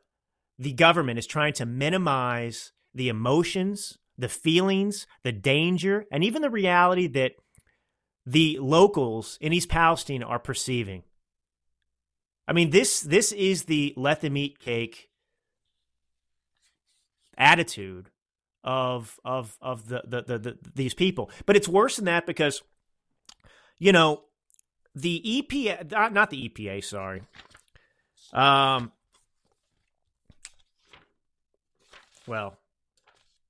[0.57, 6.49] the government is trying to minimize the emotions, the feelings, the danger, and even the
[6.49, 7.33] reality that
[8.25, 11.03] the locals in East Palestine are perceiving.
[12.47, 15.09] I mean, this this is the let them eat cake
[17.37, 18.09] attitude
[18.63, 21.31] of of of the, the the, the these people.
[21.45, 22.61] But it's worse than that because
[23.77, 24.23] you know
[24.95, 27.23] the EPA not the EPA, sorry.
[28.33, 28.91] Um
[32.27, 32.57] well,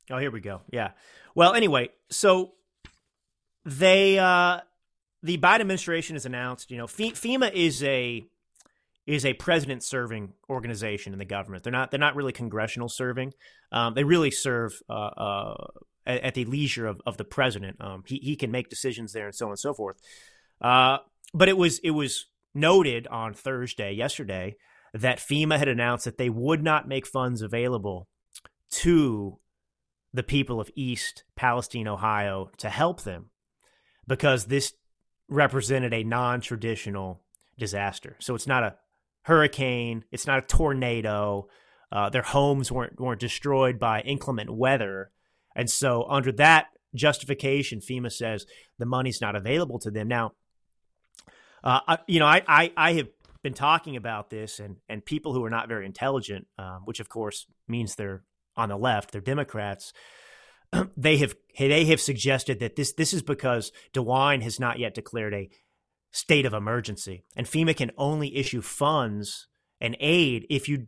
[0.10, 0.62] oh, here we go.
[0.72, 0.92] Yeah.
[1.36, 2.54] Well, anyway, so
[3.66, 4.62] they, uh,
[5.24, 8.26] the Biden administration has announced, you know, FEMA is a
[9.12, 11.64] is a president serving organization in the government.
[11.64, 13.34] They're not they're not really congressional serving.
[13.72, 15.68] Um, they really serve uh, uh,
[16.06, 17.76] at, at, the leisure of, of the president.
[17.82, 19.98] Um, he he can make decisions there and so on and so forth.
[20.62, 21.00] Uh,
[21.34, 24.56] but it was it was noted on Thursday, yesterday,
[24.94, 28.08] that FEMA had announced that they would not make funds available
[28.70, 29.40] to
[30.14, 33.30] the people of East Palestine, Ohio, to help them
[34.08, 34.74] because this
[35.28, 37.22] represented a non-traditional
[37.58, 38.16] disaster.
[38.20, 38.76] So it's not a
[39.24, 40.06] hurricane.
[40.12, 41.48] It's not a tornado.
[41.92, 45.12] Uh, their homes weren't weren't destroyed by inclement weather,
[45.56, 48.46] and so under that justification, FEMA says
[48.80, 50.08] the money's not available to them.
[50.08, 50.34] Now,
[51.64, 53.08] uh, you know, I, I, I have
[53.44, 57.10] been talking about this, and and people who are not very intelligent, um, which of
[57.10, 58.24] course means they're
[58.56, 59.94] on the left, they're Democrats.
[60.96, 65.34] They have they have suggested that this this is because DeWine has not yet declared
[65.34, 65.50] a
[66.12, 69.48] state of emergency, and FEMA can only issue funds
[69.80, 70.88] and aid if you,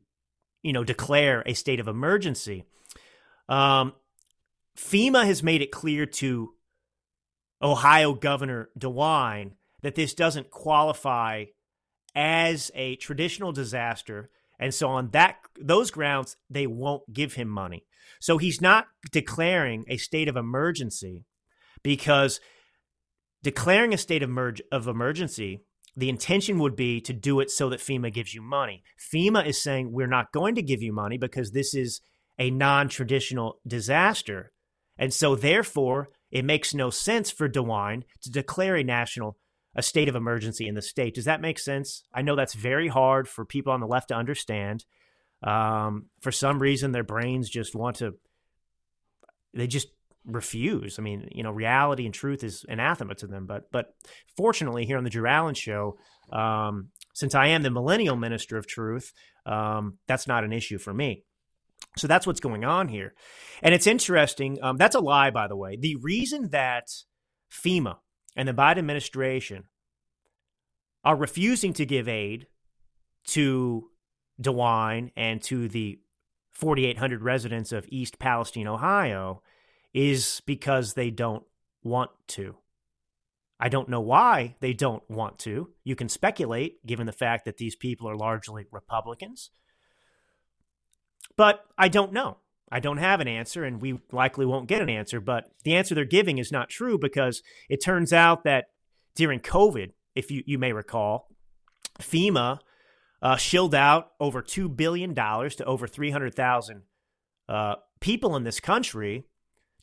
[0.62, 2.66] you know, declare a state of emergency.
[3.50, 3.94] Um,
[4.78, 6.54] FEMA has made it clear to
[7.62, 11.46] Ohio Governor DeWine that this doesn't qualify
[12.16, 17.86] as a traditional disaster, and so on that those grounds they won't give him money.
[18.20, 21.26] So he's not declaring a state of emergency
[21.82, 22.40] because
[23.44, 24.32] declaring a state of,
[24.72, 25.62] of emergency,
[25.96, 28.84] the intention would be to do it so that FEMA gives you money.
[29.14, 32.02] FEMA is saying we're not going to give you money because this is
[32.40, 34.52] a non traditional disaster.
[34.98, 39.38] And so, therefore, it makes no sense for DeWine to declare a national
[39.76, 41.16] a state of emergency in the state.
[41.16, 42.04] Does that make sense?
[42.14, 44.86] I know that's very hard for people on the left to understand.
[45.42, 48.16] Um, for some reason, their brains just want to,
[49.54, 49.88] they just
[50.26, 50.98] refuse.
[51.00, 53.46] I mean, you know, reality and truth is anathema to them.
[53.46, 53.94] But but
[54.38, 55.98] fortunately, here on the Drew Allen Show,
[56.32, 59.14] um, since I am the millennial minister of truth,
[59.46, 61.24] um, that's not an issue for me.
[61.98, 63.14] So that's what's going on here,
[63.62, 64.58] and it's interesting.
[64.62, 65.78] Um, that's a lie, by the way.
[65.80, 66.88] The reason that
[67.52, 67.98] FEMA
[68.36, 69.66] and the Biden administration
[71.04, 72.48] are refusing to give aid
[73.28, 73.90] to
[74.42, 76.00] DeWine and to the
[76.52, 79.42] 4,800 residents of East Palestine, Ohio,
[79.94, 81.44] is because they don't
[81.84, 82.56] want to.
[83.60, 85.70] I don't know why they don't want to.
[85.84, 89.52] You can speculate, given the fact that these people are largely Republicans.
[91.38, 92.38] But I don't know.
[92.72, 95.22] I don't have an answer, and we likely won't get an answer.
[95.22, 98.66] But the answer they're giving is not true because it turns out that
[99.16, 101.30] during COVID, if you, you may recall,
[102.00, 102.60] FEMA
[103.22, 106.82] uh, shilled out over $2 billion to over 300,000
[107.48, 109.26] uh, people in this country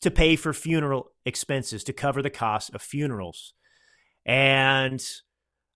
[0.02, 3.54] to pay for funeral expenses, to cover the cost of funerals.
[4.24, 5.04] And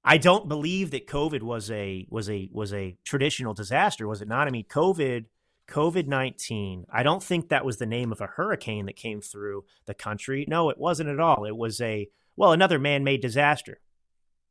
[0.04, 4.28] I don't believe that COVID was a was a was a traditional disaster, was it
[4.28, 4.46] not?
[4.46, 5.26] I mean, COVID
[5.68, 6.84] COVID 19.
[6.92, 10.44] I don't think that was the name of a hurricane that came through the country.
[10.48, 11.44] No, it wasn't at all.
[11.44, 13.80] It was a, well, another man made disaster.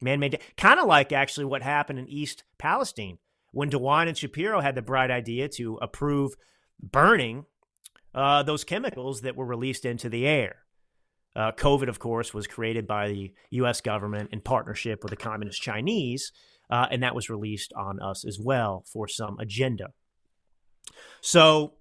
[0.02, 3.20] Man made, kind of like actually what happened in East Palestine
[3.52, 6.34] when DeWine and Shapiro had the bright idea to approve
[6.82, 7.46] burning
[8.14, 10.58] uh, those chemicals that were released into the air.
[11.36, 13.82] Uh, COVID, of course, was created by the U.S.
[13.82, 16.32] government in partnership with the Communist Chinese,
[16.70, 19.88] uh, and that was released on us as well for some agenda.
[21.22, 21.74] So,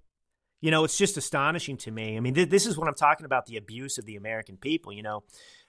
[0.63, 2.17] you know, it's just astonishing to me.
[2.17, 4.93] I mean, th- this is what I'm talking about the abuse of the American people.
[4.93, 5.25] You know,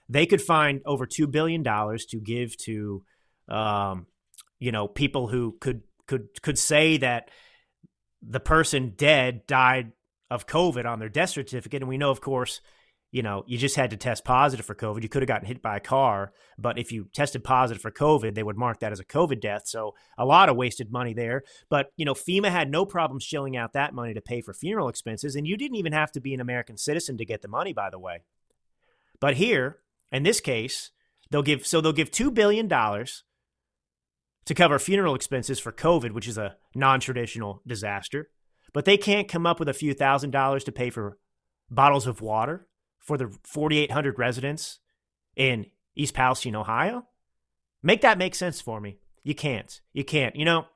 [0.08, 3.02] they could find over $2 billion to give to,
[3.48, 4.06] um,
[4.58, 7.30] you know, people who could, could, could say that
[8.22, 9.92] the person dead died
[10.34, 11.80] of COVID on their death certificate.
[11.80, 12.60] And we know, of course,
[13.12, 15.04] you know, you just had to test positive for COVID.
[15.04, 18.34] You could have gotten hit by a car, but if you tested positive for COVID,
[18.34, 19.62] they would mark that as a COVID death.
[19.66, 21.44] So a lot of wasted money there.
[21.70, 24.88] But, you know, FEMA had no problem shilling out that money to pay for funeral
[24.88, 25.36] expenses.
[25.36, 27.88] And you didn't even have to be an American citizen to get the money, by
[27.88, 28.24] the way.
[29.20, 29.78] But here,
[30.10, 30.90] in this case,
[31.30, 36.36] they'll give, so they'll give $2 billion to cover funeral expenses for COVID, which is
[36.36, 38.28] a non traditional disaster
[38.74, 41.16] but they can't come up with a few thousand dollars to pay for
[41.70, 42.66] bottles of water
[42.98, 44.80] for the 4,800 residents
[45.36, 47.06] in East Palestine, Ohio?
[47.82, 48.98] Make that make sense for me.
[49.22, 49.80] You can't.
[49.92, 50.36] You can't.
[50.36, 50.66] You know,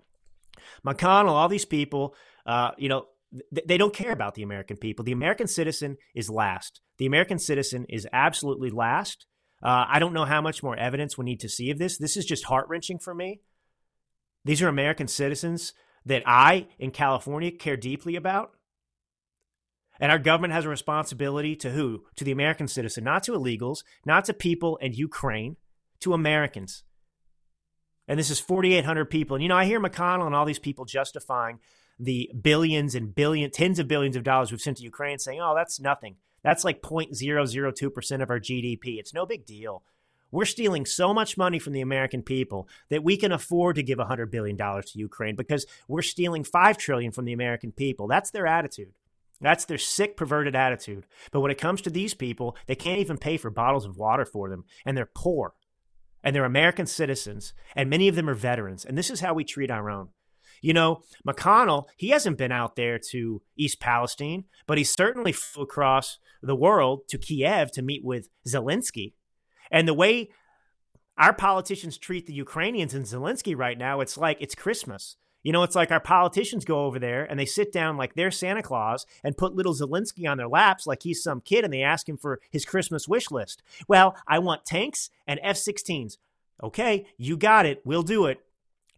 [0.86, 2.14] McConnell, all these people,
[2.46, 3.06] uh, you know,
[3.54, 5.04] th- they don't care about the American people.
[5.04, 6.80] The American citizen is last.
[6.98, 9.26] The American citizen is absolutely last.
[9.60, 11.98] Uh, I don't know how much more evidence we need to see of this.
[11.98, 13.40] This is just heart wrenching for me.
[14.44, 15.72] These are American citizens
[16.08, 18.52] that I in California care deeply about.
[20.00, 22.04] And our government has a responsibility to who?
[22.16, 25.56] To the American citizen, not to illegals, not to people in Ukraine,
[26.00, 26.84] to Americans.
[28.06, 29.34] And this is 4,800 people.
[29.34, 31.58] And, you know, I hear McConnell and all these people justifying
[31.98, 35.54] the billions and billion, tens of billions of dollars we've sent to Ukraine saying, oh,
[35.54, 36.16] that's nothing.
[36.42, 38.98] That's like 0.002% of our GDP.
[38.98, 39.82] It's no big deal.
[40.30, 43.98] We're stealing so much money from the American people that we can afford to give
[43.98, 48.06] $100 billion to Ukraine because we're stealing 5 trillion from the American people.
[48.06, 48.92] That's their attitude.
[49.40, 51.06] That's their sick, perverted attitude.
[51.30, 54.24] But when it comes to these people, they can't even pay for bottles of water
[54.24, 55.54] for them, and they're poor.
[56.24, 58.84] And they're American citizens, and many of them are veterans.
[58.84, 60.08] And this is how we treat our own.
[60.60, 65.62] You know, McConnell, he hasn't been out there to East Palestine, but he certainly flew
[65.62, 69.12] across the world to Kiev to meet with Zelensky.
[69.70, 70.30] And the way
[71.16, 75.16] our politicians treat the Ukrainians and Zelensky right now, it's like it's Christmas.
[75.42, 78.30] You know, it's like our politicians go over there and they sit down like they're
[78.30, 81.82] Santa Claus and put little Zelensky on their laps like he's some kid and they
[81.82, 83.62] ask him for his Christmas wish list.
[83.86, 86.18] Well, I want tanks and F 16s.
[86.62, 87.80] Okay, you got it.
[87.84, 88.40] We'll do it.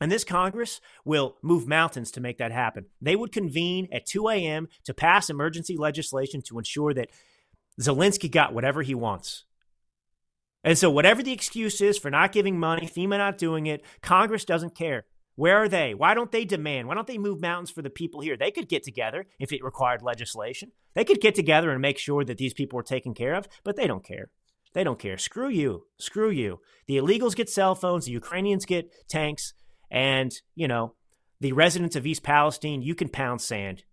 [0.01, 2.87] And this Congress will move mountains to make that happen.
[3.03, 4.69] They would convene at 2 a.m.
[4.85, 7.11] to pass emergency legislation to ensure that
[7.79, 9.45] Zelensky got whatever he wants.
[10.63, 14.45] And so, whatever the excuse is for not giving money, FEMA not doing it, Congress
[14.45, 15.05] doesn't care.
[15.37, 15.95] Where are they?
[15.95, 16.87] Why don't they demand?
[16.87, 18.37] Why don't they move mountains for the people here?
[18.37, 20.73] They could get together if it required legislation.
[20.95, 23.77] They could get together and make sure that these people were taken care of, but
[23.77, 24.29] they don't care.
[24.75, 25.17] They don't care.
[25.17, 25.87] Screw you.
[25.99, 26.61] Screw you.
[26.87, 29.55] The illegals get cell phones, the Ukrainians get tanks,
[29.91, 30.95] and, you know,
[31.41, 33.85] the residents of East Palestine, you can pound sand.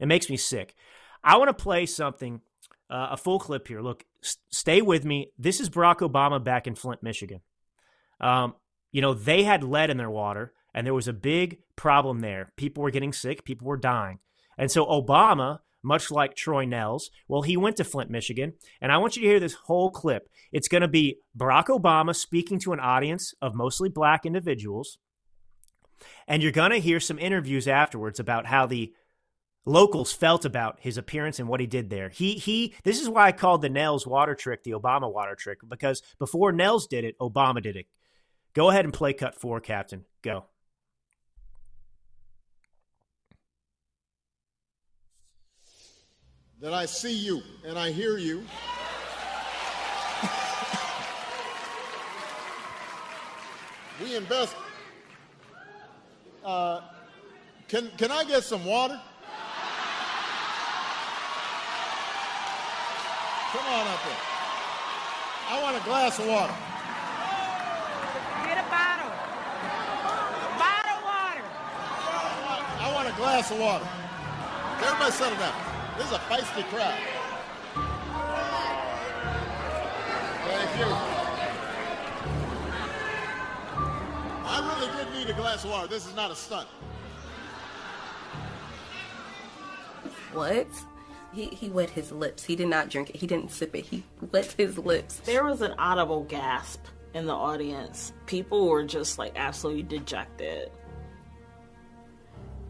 [0.00, 0.74] It makes me sick.
[1.22, 2.40] I want to play something,
[2.88, 3.82] uh, a full clip here.
[3.82, 4.04] Look,
[4.50, 5.30] stay with me.
[5.38, 7.40] This is Barack Obama back in Flint, Michigan.
[8.20, 8.54] Um,
[8.92, 12.52] you know, they had lead in their water, and there was a big problem there.
[12.56, 14.18] People were getting sick, people were dying.
[14.58, 18.54] And so Obama, much like Troy Nehls, well, he went to Flint, Michigan.
[18.80, 20.28] And I want you to hear this whole clip.
[20.52, 24.98] It's going to be Barack Obama speaking to an audience of mostly black individuals.
[26.26, 28.92] And you're going to hear some interviews afterwards about how the
[29.66, 32.08] locals felt about his appearance and what he did there.
[32.08, 35.58] He he this is why I called the Nehls water trick the Obama water trick
[35.68, 37.86] because before Nehls did it, Obama did it.
[38.54, 40.06] Go ahead and play cut four, Captain.
[40.22, 40.46] Go.
[46.60, 48.38] That I see you and I hear you.
[54.02, 54.56] we invest.
[56.42, 56.80] Uh,
[57.68, 58.98] can can I get some water?
[63.56, 64.20] Come on up here.
[65.48, 66.52] I want a glass of water.
[68.44, 69.10] Get a bottle.
[70.60, 71.44] Bottle water.
[72.84, 73.88] I want a glass of water.
[74.84, 75.54] Everybody settle down.
[75.96, 76.98] This is a feisty crowd.
[80.44, 80.90] Thank you.
[84.44, 85.86] I really did need a glass of water.
[85.88, 86.68] This is not a stunt.
[90.34, 90.66] What?
[91.36, 92.44] He, he wet his lips.
[92.44, 93.16] He did not drink it.
[93.16, 93.84] He didn't sip it.
[93.84, 95.16] He wet his lips.
[95.26, 96.82] There was an audible gasp
[97.12, 98.14] in the audience.
[98.24, 100.70] People were just like absolutely dejected.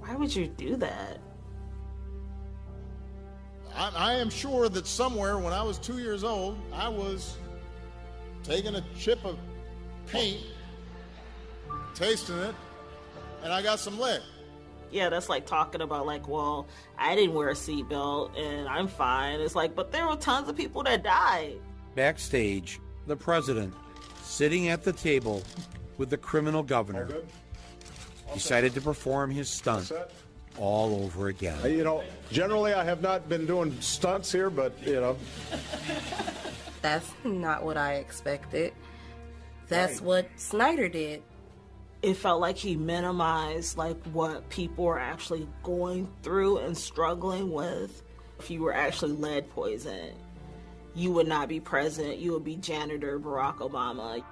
[0.01, 1.21] Why would you do that?
[3.73, 7.37] I, I am sure that somewhere when I was two years old, I was
[8.43, 9.39] taking a chip of
[10.09, 10.41] paint,
[11.95, 12.55] tasting it,
[13.45, 14.23] and I got some lead.
[14.91, 16.66] Yeah, that's like talking about like, well,
[16.99, 19.41] I didn't wear a seatbelt and I'm fine.
[19.41, 21.59] It's like, but there were tons of people that died.
[21.95, 23.74] Backstage, the president,
[24.22, 25.43] sitting at the table
[25.99, 27.09] with the criminal governor,
[28.32, 29.93] decided to perform his stunt
[30.59, 31.59] all over again.
[31.64, 35.16] You know, generally I have not been doing stunts here, but you know.
[36.82, 38.72] That's not what I expected.
[39.68, 41.22] That's what Snyder did.
[42.03, 48.03] It felt like he minimized like what people were actually going through and struggling with.
[48.39, 50.15] If you were actually lead poisoned,
[50.95, 52.19] you would not be president.
[52.19, 54.23] You would be janitor Barack Obama.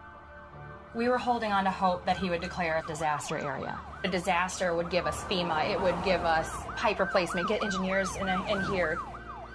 [0.94, 3.80] We were holding on to hope that he would declare a disaster area.
[4.04, 8.28] A disaster would give us FEMA, it would give us pipe replacement, get engineers in,
[8.28, 8.98] in here.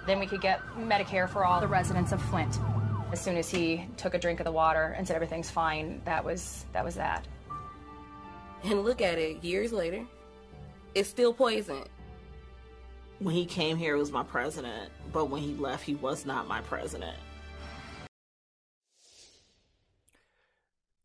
[0.06, 2.58] Then we could get Medicare for all the residents of Flint.
[3.12, 6.24] As soon as he took a drink of the water and said everything's fine, that
[6.24, 7.26] was that was that.
[8.64, 10.04] And look at it, years later,
[10.94, 11.84] it's still poison.
[13.18, 16.48] When he came here, it was my president, but when he left, he was not
[16.48, 17.16] my president.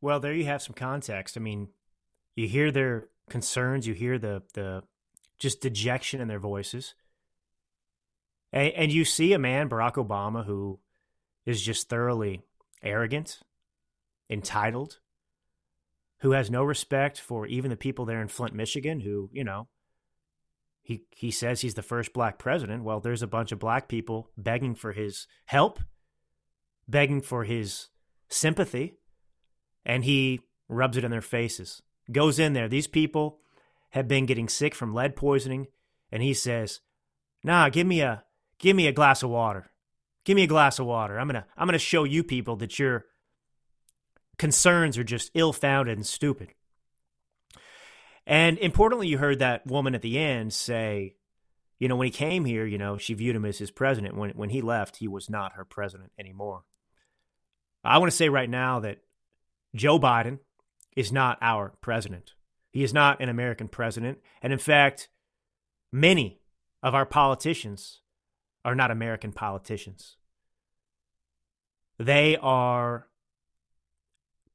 [0.01, 1.35] Well, there you have some context.
[1.37, 1.69] I mean,
[2.35, 4.83] you hear their concerns, you hear the the
[5.37, 6.95] just dejection in their voices.
[8.53, 10.79] And, and you see a man, Barack Obama, who
[11.45, 12.41] is just thoroughly
[12.81, 13.39] arrogant,
[14.29, 14.99] entitled,
[16.19, 19.67] who has no respect for even the people there in Flint, Michigan, who, you know,
[20.85, 22.83] he he says he's the first black president.
[22.83, 25.79] Well, there's a bunch of black people begging for his help,
[26.87, 27.87] begging for his
[28.29, 28.93] sympathy,
[29.83, 31.81] and he rubs it in their faces.
[32.11, 32.67] Goes in there.
[32.67, 33.39] These people
[33.91, 35.67] have been getting sick from lead poisoning,
[36.11, 36.81] and he says,
[37.43, 38.23] "Nah, give me a
[38.59, 39.71] give me a glass of water.
[40.23, 41.19] Give me a glass of water.
[41.19, 43.05] I'm gonna I'm gonna show you people that your
[44.37, 46.53] concerns are just ill-founded and stupid."
[48.25, 51.15] And importantly, you heard that woman at the end say,
[51.77, 54.15] you know, when he came here, you know, she viewed him as his president.
[54.15, 56.63] When when he left, he was not her president anymore.
[57.83, 58.99] I want to say right now that
[59.75, 60.39] Joe Biden
[60.95, 62.33] is not our president.
[62.71, 64.19] He is not an American president.
[64.41, 65.09] And in fact,
[65.91, 66.41] many
[66.81, 68.01] of our politicians
[68.63, 70.17] are not American politicians.
[71.99, 73.07] They are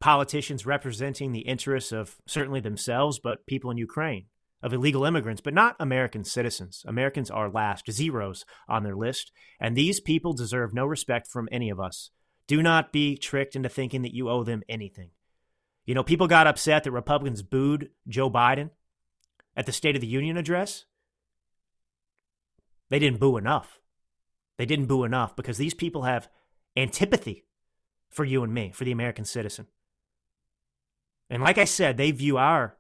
[0.01, 4.27] politicians representing the interests of certainly themselves, but people in Ukraine,
[4.63, 6.83] of illegal immigrants, but not American citizens.
[6.87, 9.31] Americans are last, zeros on their list,
[9.61, 12.11] and these people deserve no respect from any of us.
[12.47, 15.11] Do not be tricked into thinking that you owe them anything.
[15.85, 18.71] You know, people got upset that Republicans booed Joe Biden
[19.57, 20.85] at the State of the Union address.
[22.89, 23.81] They didn't boo enough.
[24.57, 26.29] They didn't boo enough because these people have
[26.77, 27.45] antipathy
[28.09, 29.67] for you and me, for the American citizen.
[31.31, 32.77] And like I said, they view our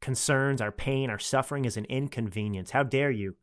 [0.00, 2.70] concerns, our pain, our suffering as an inconvenience.
[2.70, 3.36] How dare you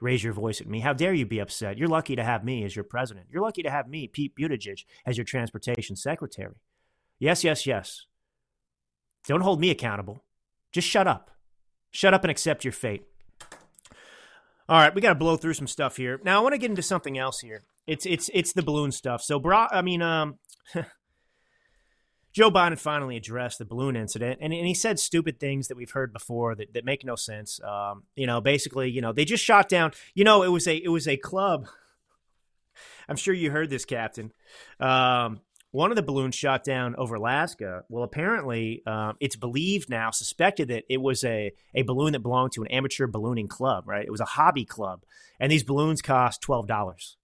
[0.00, 0.80] raise your voice at me?
[0.80, 1.78] How dare you be upset?
[1.78, 3.28] You're lucky to have me as your president.
[3.30, 6.56] You're lucky to have me, Pete Buttigieg, as your transportation secretary.
[7.18, 8.06] Yes, yes, yes.
[9.26, 10.24] Don't hold me accountable.
[10.72, 11.30] Just shut up.
[11.90, 13.04] Shut up and accept your fate.
[14.68, 16.20] All right, we got to blow through some stuff here.
[16.24, 17.62] Now I want to get into something else here.
[17.86, 19.22] It's it's it's the balloon stuff.
[19.22, 20.38] So, bro, I mean, um,
[22.36, 25.92] Joe Biden finally addressed the balloon incident, and, and he said stupid things that we've
[25.92, 27.58] heard before that, that make no sense.
[27.64, 29.92] Um, you know, basically, you know, they just shot down.
[30.12, 31.66] You know, it was a it was a club.
[33.08, 34.34] I'm sure you heard this, Captain.
[34.78, 37.84] Um, one of the balloons shot down over Alaska.
[37.88, 42.52] Well, apparently, um, it's believed now, suspected that it was a, a balloon that belonged
[42.52, 44.04] to an amateur ballooning club, right?
[44.04, 45.04] It was a hobby club.
[45.40, 47.16] And these balloons cost $12,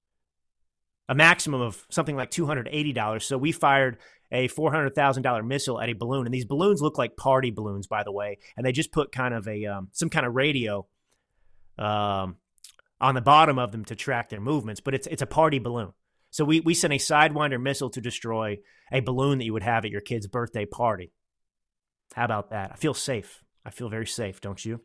[1.10, 3.22] a maximum of something like $280.
[3.22, 3.98] So we fired
[4.32, 6.26] a $400,000 missile at a balloon.
[6.26, 8.38] And these balloons look like party balloons, by the way.
[8.56, 10.86] And they just put kind of a, um, some kind of radio
[11.78, 12.36] um,
[13.00, 14.80] on the bottom of them to track their movements.
[14.80, 15.92] But it's, it's a party balloon.
[16.30, 18.58] So we, we sent a Sidewinder missile to destroy
[18.90, 21.12] a balloon that you would have at your kid's birthday party.
[22.14, 22.72] How about that?
[22.72, 23.44] I feel safe.
[23.66, 24.80] I feel very safe, don't you?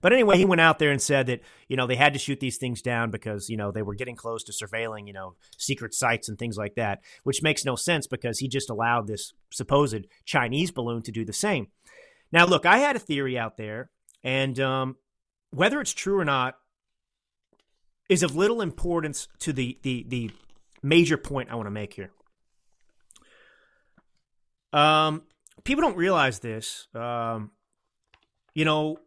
[0.00, 2.40] But anyway, he went out there and said that, you know, they had to shoot
[2.40, 5.94] these things down because, you know, they were getting close to surveilling, you know, secret
[5.94, 10.06] sites and things like that, which makes no sense because he just allowed this supposed
[10.24, 11.68] Chinese balloon to do the same.
[12.32, 13.90] Now, look, I had a theory out there,
[14.24, 14.96] and um,
[15.50, 16.56] whether it's true or not
[18.08, 20.30] is of little importance to the, the, the
[20.82, 22.10] major point I want to make here.
[24.72, 25.22] Um,
[25.64, 26.88] people don't realize this.
[26.94, 27.52] Um,
[28.54, 28.98] you know,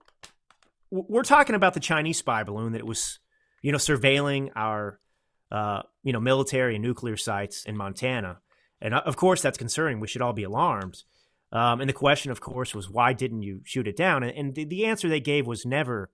[0.89, 3.19] we're talking about the Chinese spy balloon that was,
[3.61, 4.99] you know, surveilling our,
[5.51, 8.39] uh, you know, military and nuclear sites in Montana,
[8.81, 9.99] and uh, of course that's concerning.
[9.99, 11.03] We should all be alarmed.
[11.51, 14.23] Um, and the question, of course, was why didn't you shoot it down?
[14.23, 16.09] And, and the, the, answer they gave was never,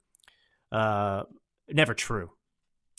[0.71, 1.23] uh,
[1.67, 2.31] never true.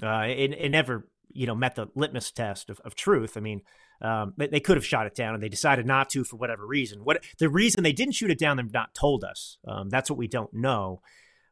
[0.02, 3.36] Uh, it, it never, you know, met the litmus test of, of truth.
[3.36, 3.60] I mean,
[4.00, 6.66] um, they, they, could have shot it down, and they decided not to for whatever
[6.66, 7.04] reason.
[7.04, 9.58] What the reason they didn't shoot it down, they've not told us.
[9.66, 11.00] Um, that's what we don't know.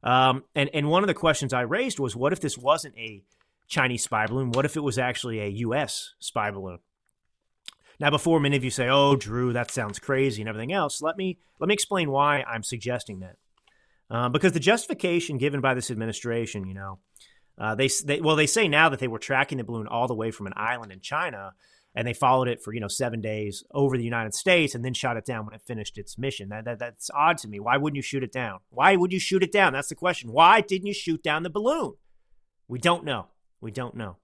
[0.03, 3.23] Um, and and one of the questions I raised was, what if this wasn't a
[3.69, 4.53] Chinese spy balloon?
[4.53, 6.15] What if it was actually a U.S.
[6.19, 6.79] spy balloon?
[7.99, 11.17] Now, before many of you say, "Oh, Drew, that sounds crazy" and everything else, let
[11.17, 13.37] me let me explain why I'm suggesting that.
[14.11, 16.99] Uh, because the justification given by this administration, you know,
[17.59, 20.15] uh, they, they well they say now that they were tracking the balloon all the
[20.15, 21.53] way from an island in China
[21.95, 24.95] and they followed it for you know seven days over the United States and then
[24.95, 26.49] shot it down when it finished its mission.
[26.51, 27.61] That, that that's odd to me.
[27.61, 28.61] Why wouldn't you shoot it down?
[28.71, 29.73] Why would you shoot it down?
[29.73, 30.33] That's the question.
[30.33, 31.95] Why didn't you shoot down the balloon?
[32.69, 33.27] We don't know.
[33.61, 34.17] We don't know.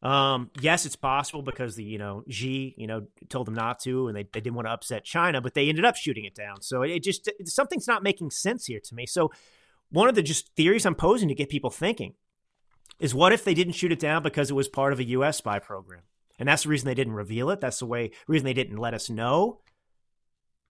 [0.00, 4.08] Um, yes, it's possible because the you know Xi you know told them not to,
[4.08, 6.62] and they, they didn't want to upset China, but they ended up shooting it down.
[6.62, 9.06] So it just something's not making sense here to me.
[9.06, 9.32] So
[9.90, 12.14] one of the just theories I'm posing to get people thinking
[13.00, 15.38] is what if they didn't shoot it down because it was part of a U.S.
[15.38, 16.02] spy program?
[16.38, 17.60] And that's the reason they didn't reveal it.
[17.60, 19.60] That's the way reason they didn't let us know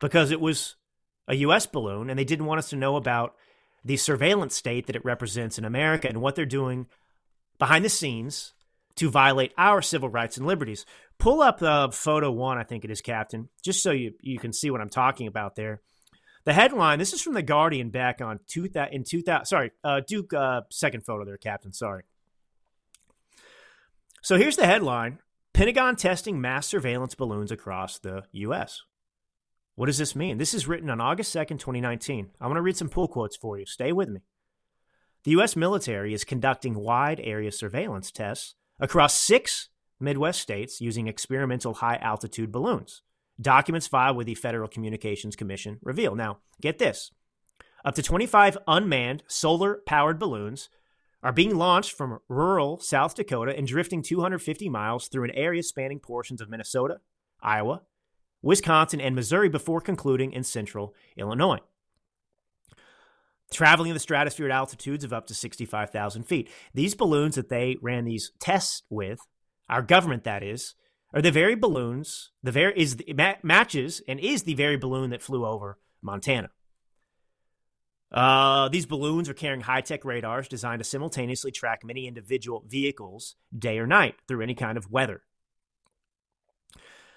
[0.01, 0.77] because it was
[1.27, 3.35] a US balloon and they didn't want us to know about
[3.85, 6.87] the surveillance state that it represents in America and what they're doing
[7.59, 8.55] behind the scenes
[8.97, 10.85] to violate our civil rights and liberties.
[11.19, 14.53] Pull up uh, photo one, I think it is, Captain, just so you, you can
[14.53, 15.81] see what I'm talking about there.
[16.45, 20.33] The headline, this is from The Guardian back on two, in 2000, sorry, uh, Duke,
[20.33, 22.05] uh, second photo there, Captain, sorry.
[24.23, 25.19] So here's the headline
[25.59, 28.83] Pentagon testing mass surveillance balloons across the U.S.
[29.75, 30.39] What does this mean?
[30.39, 32.31] This is written on August 2nd, 2019.
[32.41, 33.67] I want to read some pull quotes for you.
[33.67, 34.21] Stay with me.
[35.25, 35.57] The U.S.
[35.57, 42.53] military is conducting wide area surveillance tests across six Midwest states using experimental high altitude
[42.53, 43.03] balloons.
[43.41, 46.15] Documents filed with the Federal Communications Commission reveal.
[46.15, 47.11] Now, get this
[47.85, 50.69] up to 25 unmanned solar powered balloons
[51.23, 55.99] are being launched from rural South Dakota and drifting 250 miles through an area spanning
[55.99, 57.01] portions of Minnesota,
[57.41, 57.83] Iowa,
[58.43, 61.59] Wisconsin, and Missouri before concluding in central Illinois.
[63.51, 66.51] Traveling in the stratosphere at altitudes of up to 65,000 feet.
[66.75, 69.21] These balloons that they ran these tests with,
[69.69, 70.75] our government that is,
[71.15, 75.23] are the very balloons, the very is the, matches and is the very balloon that
[75.23, 76.51] flew over Montana.
[78.11, 83.37] Uh, these balloons are carrying high tech radars designed to simultaneously track many individual vehicles
[83.57, 85.23] day or night through any kind of weather.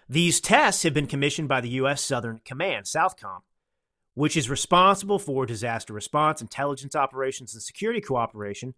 [0.09, 2.01] These tests have been commissioned by the U.S.
[2.01, 3.41] Southern Command, SOUTHCOM,
[4.13, 8.73] which is responsible for disaster response, intelligence operations, and security cooperation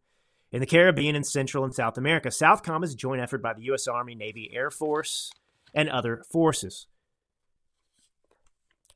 [0.52, 2.30] in the Caribbean and Central and South America.
[2.30, 3.88] SOUTHCOM is a joint effort by the U.S.
[3.88, 5.32] Army, Navy, Air Force,
[5.74, 6.86] and other forces.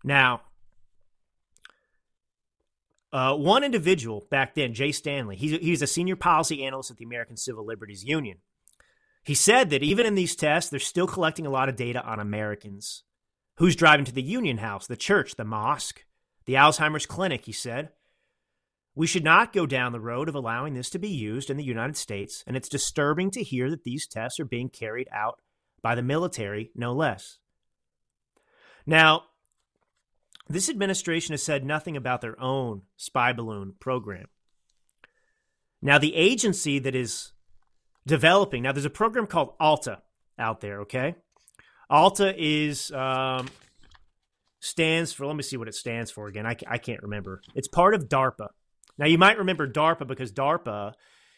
[0.04, 0.42] Now,
[3.14, 7.06] uh, one individual back then, Jay Stanley, he's, he's a senior policy analyst at the
[7.06, 8.40] American Civil Liberties Union.
[9.24, 12.20] He said that even in these tests, they're still collecting a lot of data on
[12.20, 13.04] Americans.
[13.58, 16.06] Who's driving to the Union House, the church, the mosque,
[16.46, 17.90] the Alzheimer's clinic, he said.
[18.96, 21.64] We should not go down the road of allowing this to be used in the
[21.64, 25.42] United States, and it's disturbing to hear that these tests are being carried out
[25.82, 27.40] by the military, no less.
[28.86, 29.24] Now,
[30.50, 34.28] this administration has said nothing about their own spy balloon program.
[35.82, 37.34] Now, the agency that is
[38.06, 40.02] developing, now there's a program called ALTA
[40.40, 41.16] out there, okay?
[41.90, 43.48] ALTA is, um,
[44.60, 46.46] stands for, let me see what it stands for again.
[46.46, 47.42] I, I can't remember.
[47.56, 48.48] It's part of DARPA.
[48.98, 50.94] Now, you might remember DARPA because DARPA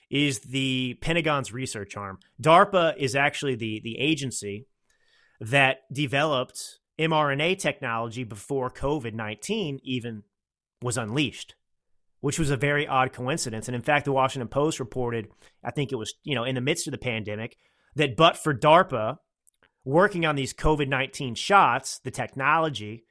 [0.10, 2.20] is the Pentagon's research arm.
[2.41, 4.66] DARPA is actually the, the agency
[5.39, 10.24] that developed mRNA technology before COVID 19 even
[10.82, 11.56] was unleashed,
[12.20, 13.68] which was a very odd coincidence.
[13.68, 15.30] And in fact, the Washington Post reported,
[15.64, 17.58] I think it was, you know, in the midst of the pandemic,
[17.95, 19.18] that but for DARPA
[19.86, 23.06] working on these COVID 19 shots, the technology,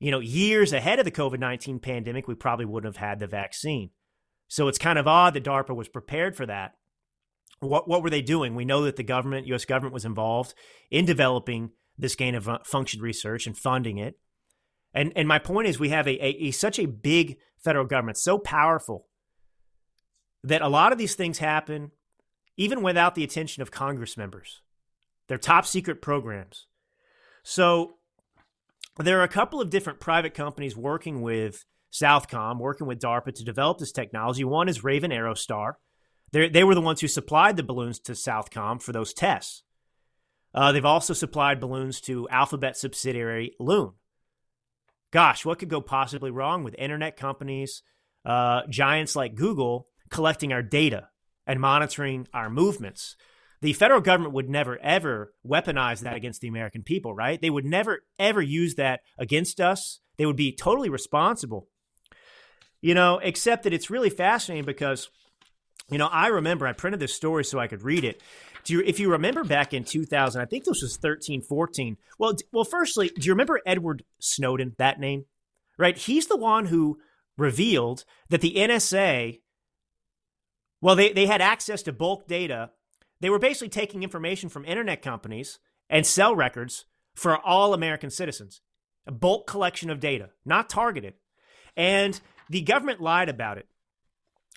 [0.00, 3.26] you know, years ahead of the COVID 19 pandemic, we probably wouldn't have had the
[3.26, 3.90] vaccine.
[4.48, 6.72] So it's kind of odd that DARPA was prepared for that.
[7.60, 8.54] What, what were they doing?
[8.54, 9.64] We know that the government, U.S.
[9.64, 10.54] government, was involved
[10.90, 14.18] in developing this gain of uh, function research and funding it.
[14.94, 18.18] And and my point is, we have a, a, a such a big federal government,
[18.18, 19.06] so powerful
[20.44, 21.90] that a lot of these things happen
[22.56, 24.62] even without the attention of Congress members.
[25.28, 26.66] They're top secret programs.
[27.42, 27.94] So
[28.98, 33.44] there are a couple of different private companies working with Southcom, working with DARPA to
[33.44, 34.44] develop this technology.
[34.44, 35.74] One is Raven Aerostar.
[36.32, 39.62] They they were the ones who supplied the balloons to Southcom for those tests.
[40.54, 43.92] Uh, they've also supplied balloons to Alphabet subsidiary Loon.
[45.10, 47.82] Gosh, what could go possibly wrong with internet companies,
[48.24, 51.08] uh, giants like Google, collecting our data
[51.46, 53.16] and monitoring our movements?
[53.60, 57.40] The federal government would never, ever weaponize that against the American people, right?
[57.40, 60.00] They would never, ever use that against us.
[60.16, 61.68] They would be totally responsible.
[62.80, 65.10] You know, except that it's really fascinating because,
[65.90, 68.22] you know, I remember I printed this story so I could read it.
[68.68, 71.96] Do you, if you remember back in 2000, I think this was 13, 14.
[72.18, 75.24] Well, well, firstly, do you remember Edward Snowden, that name?
[75.78, 75.96] Right?
[75.96, 76.98] He's the one who
[77.38, 79.40] revealed that the NSA,
[80.82, 82.68] well, they, they had access to bulk data.
[83.22, 88.60] They were basically taking information from internet companies and cell records for all American citizens.
[89.06, 91.14] A bulk collection of data, not targeted.
[91.74, 93.66] And the government lied about it.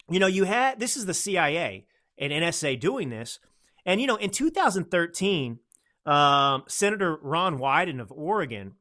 [0.10, 1.86] You know, you had this is the CIA
[2.18, 3.40] and NSA doing this.
[3.86, 5.60] And, you know, in 2013,
[6.06, 8.74] um, Senator Ron Wyden of Oregon,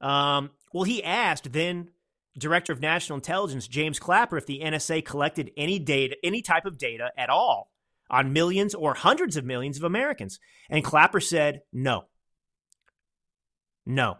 [0.00, 1.90] um, well, he asked then
[2.36, 6.78] Director of National Intelligence James Clapper if the NSA collected any data, any type of
[6.78, 7.70] data at all
[8.10, 10.40] on millions or hundreds of millions of Americans.
[10.68, 12.04] And Clapper said no.
[13.86, 14.18] No.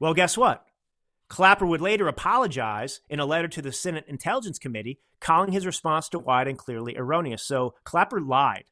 [0.00, 0.66] Well, guess what?
[1.32, 6.10] Clapper would later apologize in a letter to the Senate Intelligence Committee, calling his response
[6.10, 7.42] to Wyden and clearly erroneous.
[7.42, 8.64] So Clapper lied.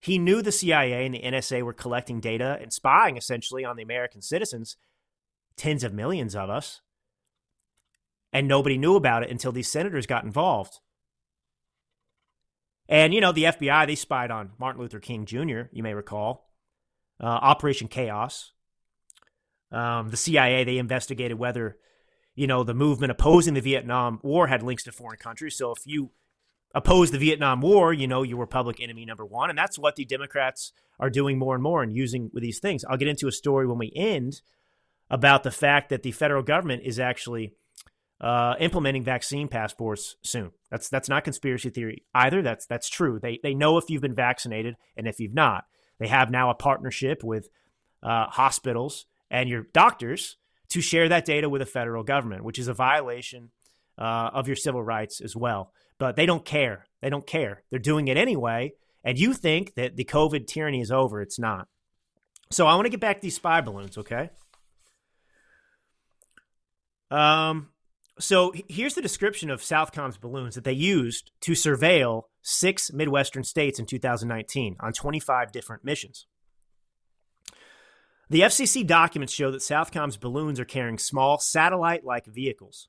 [0.00, 3.84] He knew the CIA and the NSA were collecting data and spying essentially on the
[3.84, 4.76] American citizens,
[5.56, 6.80] tens of millions of us,
[8.32, 10.80] and nobody knew about it until these senators got involved.
[12.88, 16.50] And, you know, the FBI, they spied on Martin Luther King Jr., you may recall,
[17.20, 18.50] uh, Operation Chaos.
[19.70, 21.78] Um, the CIA, they investigated whether,
[22.34, 25.56] you know, the movement opposing the Vietnam War had links to foreign countries.
[25.56, 26.10] So if you
[26.74, 29.50] oppose the Vietnam War, you know, you were public enemy number one.
[29.50, 32.84] And that's what the Democrats are doing more and more and using with these things.
[32.84, 34.42] I'll get into a story when we end
[35.10, 37.52] about the fact that the federal government is actually
[38.20, 40.50] uh, implementing vaccine passports soon.
[40.70, 42.42] That's that's not conspiracy theory either.
[42.42, 43.18] That's that's true.
[43.20, 45.64] They they know if you've been vaccinated and if you've not.
[45.98, 47.48] They have now a partnership with
[48.02, 50.36] uh, hospitals and your doctors
[50.74, 53.50] to share that data with the federal government, which is a violation
[53.96, 55.72] uh, of your civil rights as well.
[55.98, 56.86] But they don't care.
[57.00, 57.62] They don't care.
[57.70, 58.72] They're doing it anyway.
[59.04, 61.22] And you think that the COVID tyranny is over.
[61.22, 61.68] It's not.
[62.50, 64.30] So I want to get back to these spy balloons, okay?
[67.08, 67.68] Um,
[68.18, 73.78] so here's the description of Southcom's balloons that they used to surveil six Midwestern states
[73.78, 76.26] in 2019 on 25 different missions.
[78.30, 82.88] The FCC documents show that Southcom's balloons are carrying small satellite like vehicles,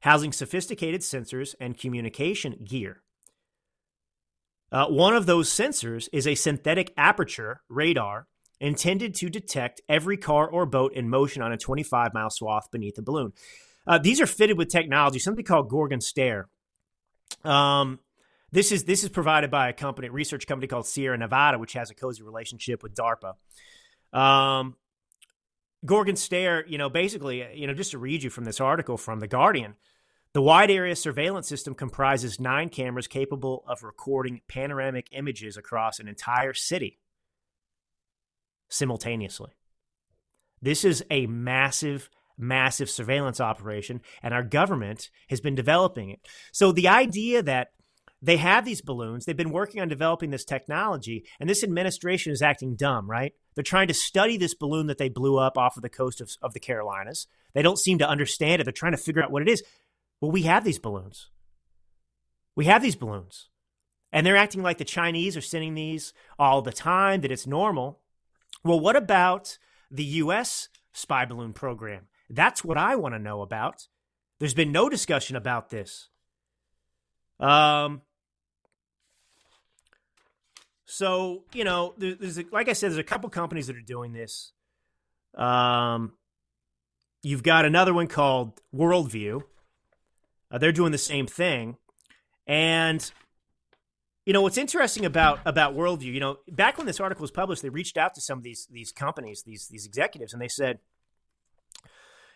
[0.00, 3.02] housing sophisticated sensors and communication gear.
[4.70, 8.26] Uh, one of those sensors is a synthetic aperture radar
[8.60, 12.94] intended to detect every car or boat in motion on a 25 mile swath beneath
[12.94, 13.32] the balloon.
[13.86, 16.48] Uh, these are fitted with technology, something called Gorgon Stare.
[17.44, 17.98] Um,
[18.52, 21.90] this is this is provided by a company, research company called Sierra Nevada, which has
[21.90, 23.34] a cozy relationship with DARPA.
[24.12, 24.76] Um,
[25.84, 29.20] Gorgon Stare, you know, basically, you know, just to read you from this article from
[29.20, 29.74] The Guardian,
[30.32, 36.08] the wide area surveillance system comprises nine cameras capable of recording panoramic images across an
[36.08, 36.98] entire city
[38.68, 39.50] simultaneously.
[40.60, 42.08] This is a massive
[42.38, 46.20] massive surveillance operation, and our government has been developing it.
[46.50, 47.68] So the idea that
[48.22, 52.40] they have these balloons, they've been working on developing this technology, and this administration is
[52.40, 53.34] acting dumb, right?
[53.54, 56.30] They're trying to study this balloon that they blew up off of the coast of,
[56.40, 57.26] of the Carolinas.
[57.52, 58.64] They don't seem to understand it.
[58.64, 59.64] They're trying to figure out what it is.
[60.20, 61.30] Well, we have these balloons.
[62.54, 63.48] We have these balloons.
[64.12, 68.00] And they're acting like the Chinese are sending these all the time, that it's normal.
[68.62, 69.58] Well, what about
[69.90, 70.68] the U.S.
[70.92, 72.06] spy balloon program?
[72.30, 73.88] That's what I want to know about.
[74.38, 76.08] There's been no discussion about this.
[77.40, 78.02] Um,
[80.92, 84.12] so you know, there's a, like I said, there's a couple companies that are doing
[84.12, 84.52] this.
[85.34, 86.12] Um,
[87.22, 89.42] you've got another one called Worldview.
[90.50, 91.78] Uh, they're doing the same thing,
[92.46, 93.10] and
[94.26, 96.12] you know what's interesting about about Worldview.
[96.12, 98.68] You know, back when this article was published, they reached out to some of these
[98.70, 100.78] these companies, these these executives, and they said,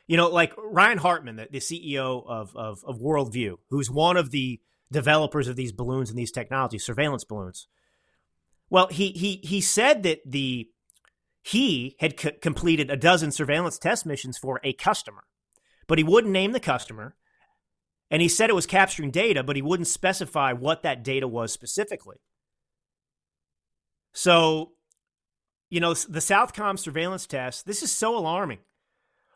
[0.06, 4.30] you know, like Ryan Hartman, the, the CEO of, of, of Worldview, who's one of
[4.30, 7.68] the developers of these balloons and these technologies, surveillance balloons.
[8.68, 10.68] Well, he he he said that the
[11.42, 15.22] he had completed a dozen surveillance test missions for a customer,
[15.86, 17.14] but he wouldn't name the customer.
[18.10, 21.52] And he said it was capturing data, but he wouldn't specify what that data was
[21.52, 22.18] specifically.
[24.14, 24.72] So,
[25.70, 28.60] you know, the Southcom surveillance test, this is so alarming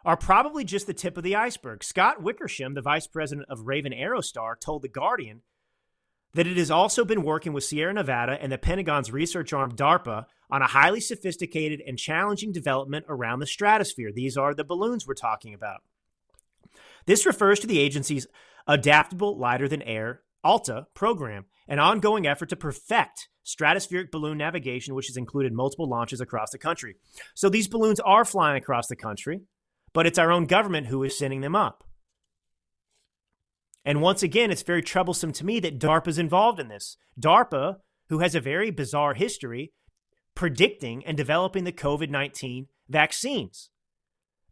[0.04, 1.84] are probably just the tip of the iceberg.
[1.84, 5.42] Scott Wickersham, the vice president of Raven Aerostar, told The Guardian
[6.34, 10.26] that it has also been working with Sierra Nevada and the Pentagon's research arm DARPA
[10.50, 14.10] on a highly sophisticated and challenging development around the stratosphere.
[14.12, 15.82] These are the balloons we're talking about.
[17.06, 18.26] This refers to the agency's
[18.66, 25.08] Adaptable Lighter Than Air ALTA program, an ongoing effort to perfect stratospheric balloon navigation, which
[25.08, 26.96] has included multiple launches across the country.
[27.34, 29.40] So these balloons are flying across the country
[29.92, 31.84] but it's our own government who is sending them up.
[33.84, 36.96] And once again, it's very troublesome to me that DARPA is involved in this.
[37.18, 37.76] DARPA,
[38.08, 39.72] who has a very bizarre history
[40.34, 43.70] predicting and developing the COVID 19 vaccines.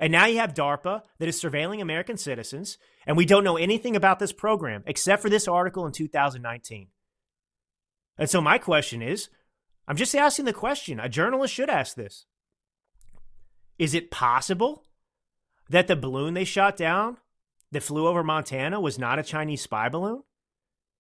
[0.00, 3.96] And now you have DARPA that is surveilling American citizens, and we don't know anything
[3.96, 6.88] about this program except for this article in 2019.
[8.16, 9.28] And so, my question is
[9.86, 11.00] I'm just asking the question.
[11.00, 12.26] A journalist should ask this
[13.78, 14.84] Is it possible
[15.68, 17.18] that the balloon they shot down
[17.72, 20.22] that flew over Montana was not a Chinese spy balloon?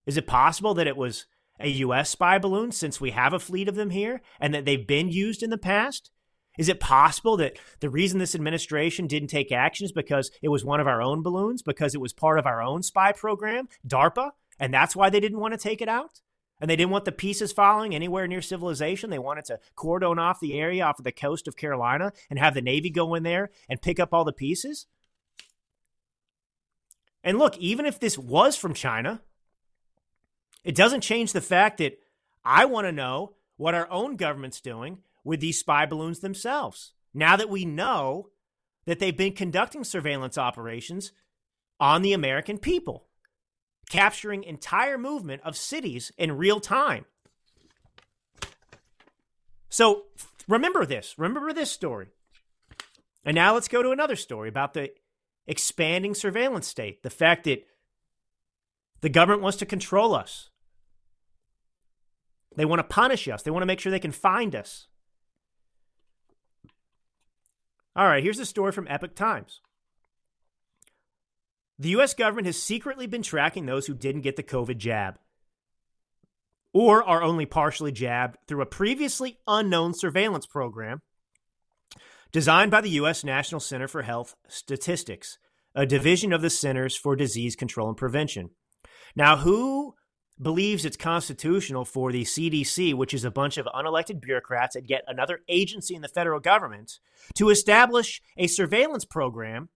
[0.06, 1.26] Is it possible that it was
[1.60, 2.10] a U.S.
[2.10, 5.42] spy balloon since we have a fleet of them here and that they've been used
[5.42, 6.10] in the past?
[6.58, 10.64] Is it possible that the reason this administration didn't take action is because it was
[10.64, 14.30] one of our own balloons, because it was part of our own spy program, DARPA,
[14.58, 16.20] and that's why they didn't want to take it out?
[16.60, 19.10] And they didn't want the pieces falling anywhere near civilization.
[19.10, 22.54] They wanted to cordon off the area off of the coast of Carolina and have
[22.54, 24.86] the Navy go in there and pick up all the pieces.
[27.28, 29.20] And look, even if this was from China,
[30.64, 31.98] it doesn't change the fact that
[32.42, 36.94] I want to know what our own government's doing with these spy balloons themselves.
[37.12, 38.30] Now that we know
[38.86, 41.12] that they've been conducting surveillance operations
[41.78, 43.08] on the American people,
[43.90, 47.04] capturing entire movement of cities in real time.
[49.68, 50.04] So
[50.48, 51.14] remember this.
[51.18, 52.06] Remember this story.
[53.22, 54.92] And now let's go to another story about the
[55.48, 57.02] expanding surveillance state.
[57.02, 57.66] The fact that
[59.00, 60.50] the government wants to control us.
[62.56, 63.42] They want to punish us.
[63.42, 64.86] They want to make sure they can find us.
[67.96, 69.60] All right, here's a story from Epoch Times.
[71.80, 72.14] The U.S.
[72.14, 75.18] government has secretly been tracking those who didn't get the COVID jab
[76.72, 81.00] or are only partially jabbed through a previously unknown surveillance program
[82.32, 83.24] designed by the U.S.
[83.24, 85.38] National Center for Health Statistics,
[85.74, 88.50] a division of the Centers for Disease Control and Prevention.
[89.16, 89.94] Now, who
[90.40, 95.02] believes it's constitutional for the CDC, which is a bunch of unelected bureaucrats at yet
[95.06, 96.98] another agency in the federal government,
[97.34, 99.68] to establish a surveillance program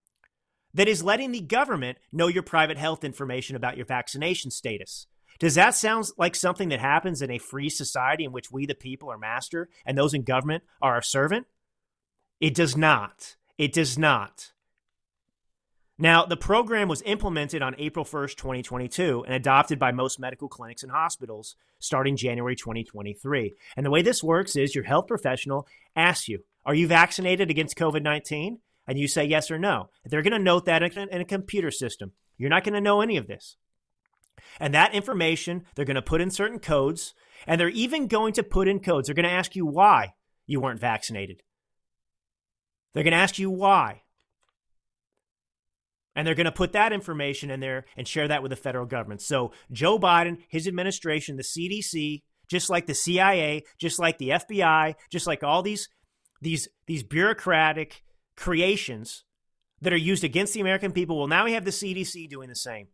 [0.73, 5.07] that is letting the government know your private health information about your vaccination status.
[5.39, 8.75] Does that sound like something that happens in a free society in which we, the
[8.75, 11.47] people, are master and those in government are our servant?
[12.39, 13.35] It does not.
[13.57, 14.53] It does not.
[15.97, 20.81] Now, the program was implemented on April 1st, 2022, and adopted by most medical clinics
[20.81, 23.53] and hospitals starting January 2023.
[23.77, 27.77] And the way this works is your health professional asks you, Are you vaccinated against
[27.77, 28.59] COVID 19?
[28.87, 29.89] And you say yes or no.
[30.03, 32.11] They're going to note that in a, computer system.
[32.37, 33.55] You're not going to know any of this.
[34.59, 37.13] And that information, they're going to put in certain codes,
[37.47, 39.07] and they're even going to put in codes.
[39.07, 40.15] They're going to ask you why
[40.45, 41.43] you weren't vaccinated.
[42.93, 44.01] They're going to ask you why.
[46.15, 48.85] And they're going to put that information in there and share that with the federal
[48.85, 49.21] government.
[49.21, 54.93] So, Joe Biden, his administration, the CDC, just like the CIA, just like the FBI,
[55.11, 55.89] just like all these
[56.41, 58.03] these these bureaucratic
[58.35, 59.23] creations
[59.81, 62.55] that are used against the American people, well now we have the CDC doing the
[62.55, 62.87] same.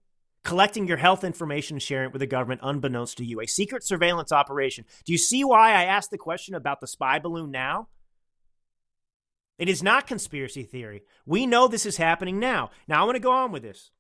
[0.46, 3.42] Collecting your health information and sharing it with the government unbeknownst to you.
[3.42, 4.86] A secret surveillance operation.
[5.06, 7.90] Do you see why I asked the question about the spy balloon now?
[9.60, 11.04] It is not conspiracy theory.
[11.26, 12.72] We know this is happening now.
[12.88, 13.92] Now, I want to go on with this.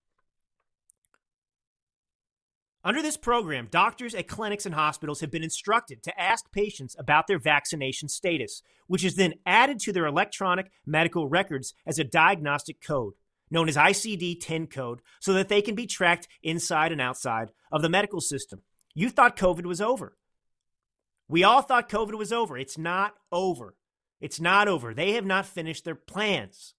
[2.81, 7.27] Under this program, doctors at clinics and hospitals have been instructed to ask patients about
[7.27, 12.81] their vaccination status, which is then added to their electronic medical records as a diagnostic
[12.81, 13.15] code,
[13.51, 17.81] known as ICD 10 code, so that they can be tracked inside and outside of
[17.81, 18.61] the medical system.
[18.95, 20.15] You thought COVID was over.
[21.27, 22.57] We all thought COVID was over.
[22.57, 23.75] It's not over.
[24.19, 24.93] It's not over.
[24.93, 26.73] They have not finished their plans.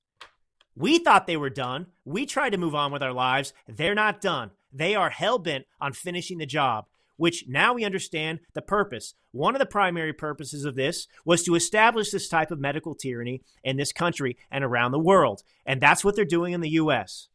[0.77, 1.87] We thought they were done.
[2.05, 3.53] We tried to move on with our lives.
[3.67, 4.51] They're not done.
[4.73, 6.87] They are hell bent on finishing the job,
[7.17, 9.15] which now we understand the purpose.
[9.33, 13.43] One of the primary purposes of this was to establish this type of medical tyranny
[13.65, 15.43] in this country and around the world.
[15.67, 17.29] And that's what they're doing in the U.S.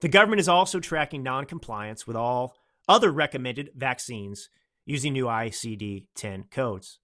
[0.00, 2.54] The government is also tracking noncompliance with all
[2.88, 4.48] other recommended vaccines
[4.86, 7.00] using new ICD 10 codes.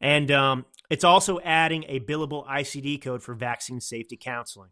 [0.00, 4.70] And um, it's also adding a billable ICD code for vaccine safety counseling.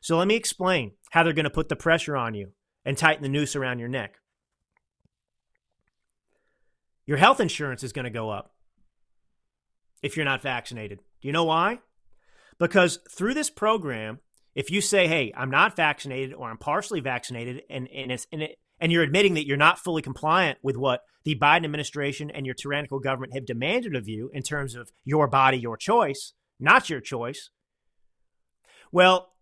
[0.00, 2.52] So let me explain how they're going to put the pressure on you
[2.84, 4.18] and tighten the noose around your neck.
[7.06, 8.54] Your health insurance is going to go up
[10.02, 11.00] if you're not vaccinated.
[11.20, 11.80] Do you know why?
[12.58, 14.20] Because through this program,
[14.54, 18.42] if you say, hey, I'm not vaccinated or I'm partially vaccinated, and, and, it's, and,
[18.42, 22.46] it, and you're admitting that you're not fully compliant with what the Biden administration and
[22.46, 26.88] your tyrannical government have demanded of you in terms of your body, your choice, not
[26.88, 27.50] your choice,
[28.92, 29.34] well,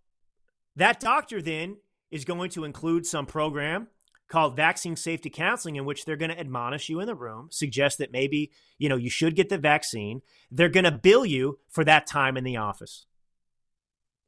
[0.75, 1.77] that doctor then
[2.11, 3.89] is going to include some program
[4.29, 7.99] called vaccine safety counseling in which they're going to admonish you in the room suggest
[7.99, 10.21] that maybe you know you should get the vaccine.
[10.51, 13.07] They're going to bill you for that time in the office.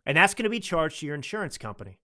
[0.06, 1.98] And that's going to be charged to your insurance company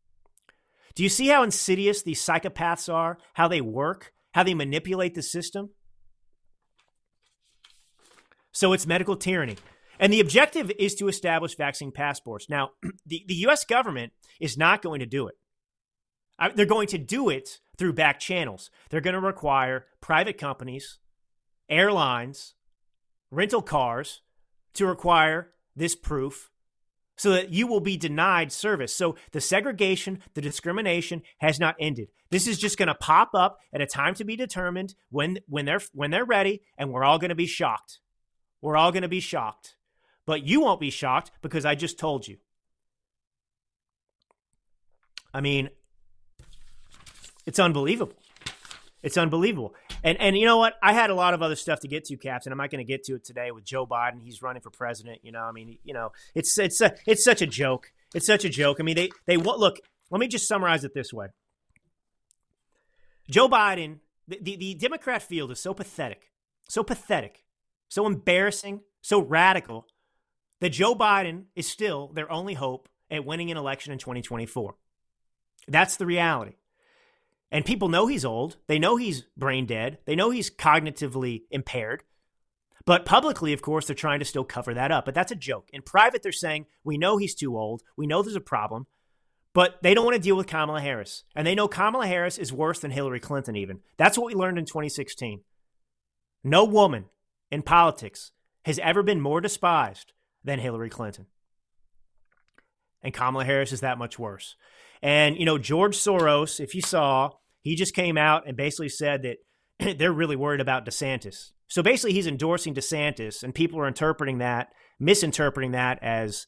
[0.95, 3.19] do you see how insidious these psychopaths are?
[3.35, 4.13] How they work?
[4.33, 5.71] How they manipulate the system?
[8.53, 9.57] So it's medical tyranny.
[9.99, 12.49] And the objective is to establish vaccine passports.
[12.49, 12.71] Now
[13.07, 15.35] the, the us government is not going to do it.
[16.57, 18.71] They're going to do it through back channels.
[18.91, 20.99] They're going to require private companies,
[21.69, 22.55] airlines,
[23.31, 24.23] rental cars
[24.75, 26.51] to require this proof
[27.17, 28.95] so that you will be denied service.
[28.95, 32.09] So the segregation, the discrimination has not ended.
[32.31, 35.65] This is just going to pop up at a time to be determined when when
[35.65, 38.01] they're when they're ready and we're all going to be shocked.
[38.61, 39.77] We're all going to be shocked.
[40.27, 42.39] But you won't be shocked because I just told you.
[45.35, 45.69] I mean,
[47.45, 48.17] it's unbelievable.
[49.03, 49.75] It's unbelievable.
[50.05, 50.75] And and you know what?
[50.83, 52.53] I had a lot of other stuff to get to, Captain.
[52.53, 54.23] I'm not going to get to it today with Joe Biden.
[54.23, 55.21] He's running for president.
[55.23, 57.91] You know, I mean, you know, it's it's a, it's such a joke.
[58.15, 58.77] It's such a joke.
[58.79, 59.81] I mean, they they look.
[60.11, 61.29] Let me just summarize it this way.
[63.31, 66.31] Joe Biden, the, the, the Democrat field is so pathetic,
[66.69, 67.43] so pathetic,
[67.89, 69.87] so embarrassing, so radical
[70.61, 74.75] that Joe Biden is still their only hope at winning an election in 2024.
[75.67, 76.57] That's the reality.
[77.55, 78.57] And people know he's old.
[78.67, 79.99] They know he's brain dead.
[80.07, 82.03] They know he's cognitively impaired.
[82.85, 85.05] But publicly, of course, they're trying to still cover that up.
[85.05, 85.71] But that's a joke.
[85.73, 87.85] In private, they're saying, we know he's too old.
[87.97, 88.89] We know there's a problem.
[89.53, 91.23] But they don't want to deal with Kamala Harris.
[91.37, 93.79] And they know Kamala Harris is worse than Hillary Clinton, even.
[93.99, 95.43] That's what we learned in 2016.
[96.43, 97.05] No woman
[97.53, 98.33] in politics
[98.65, 101.27] has ever been more despised than Hillary Clinton.
[103.01, 104.57] And Kamala Harris is that much worse.
[105.01, 107.31] And, you know, George Soros, if you saw,
[107.65, 111.53] he just came out and basically said that they're really worried about DeSantis.
[111.67, 114.69] So basically, he's endorsing DeSantis, and people are interpreting that,
[115.01, 116.47] misinterpreting that as,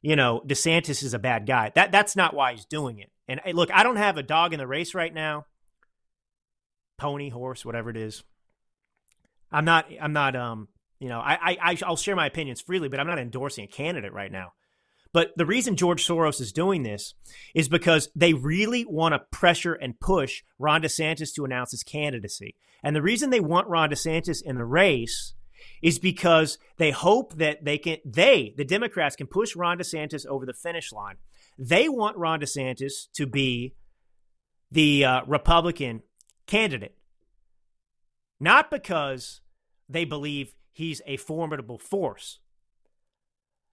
[0.00, 1.72] you know, DeSantis is a bad guy.
[1.74, 3.10] That that's not why he's doing it.
[3.28, 5.44] And look, I don't have a dog in the race right now.
[6.96, 8.24] Pony, horse, whatever it is.
[9.52, 9.86] I'm not.
[10.00, 10.34] I'm not.
[10.34, 10.68] Um.
[10.98, 14.14] You know, I, I I'll share my opinions freely, but I'm not endorsing a candidate
[14.14, 14.52] right now.
[15.16, 17.14] But the reason George Soros is doing this
[17.54, 22.54] is because they really want to pressure and push Ron DeSantis to announce his candidacy.
[22.82, 25.32] And the reason they want Ron DeSantis in the race
[25.80, 30.44] is because they hope that they can they the Democrats can push Ron DeSantis over
[30.44, 31.16] the finish line.
[31.58, 33.72] They want Ron DeSantis to be
[34.70, 36.02] the uh, Republican
[36.46, 36.94] candidate,
[38.38, 39.40] not because
[39.88, 42.40] they believe he's a formidable force,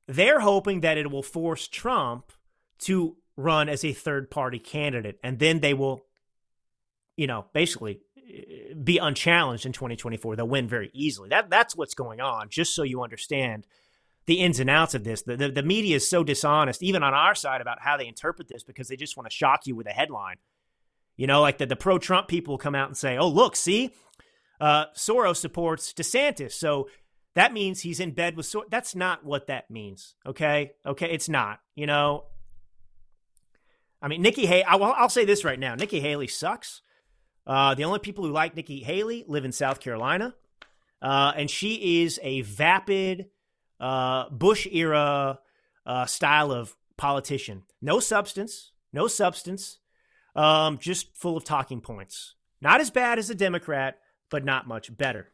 [0.08, 2.32] they're hoping that it will force Trump
[2.80, 5.20] to run as a third party candidate.
[5.24, 6.06] And then they will,
[7.16, 10.36] you know, basically eh, be unchallenged in 2024.
[10.36, 11.30] They'll win very easily.
[11.30, 13.66] That That's what's going on, just so you understand
[14.26, 15.24] the ins and outs of this.
[15.24, 18.48] The, the, the media is so dishonest, even on our side, about how they interpret
[18.48, 20.38] this because they just want to shock you with a headline.
[21.16, 23.92] You know, like the, the pro Trump people come out and say, oh, look, see,
[24.60, 26.54] uh, Soros supports DeSantis.
[26.54, 26.88] So
[27.36, 30.72] that means he's in bed with Sor- that's not what that means okay?
[30.86, 32.26] Okay it's not you know?
[34.02, 36.82] I mean nikki haley I'll, I'll say this right now nikki haley sucks.
[37.46, 40.36] Uh, the only people who like nikki haley live in south carolina
[41.02, 43.28] uh, and she is a vapid
[43.80, 45.40] uh, bush era
[45.86, 47.64] uh, style of politician.
[47.82, 49.80] No substance no substance
[50.36, 52.36] um, just full of talking points.
[52.62, 55.30] Not as bad as a democrat but not much better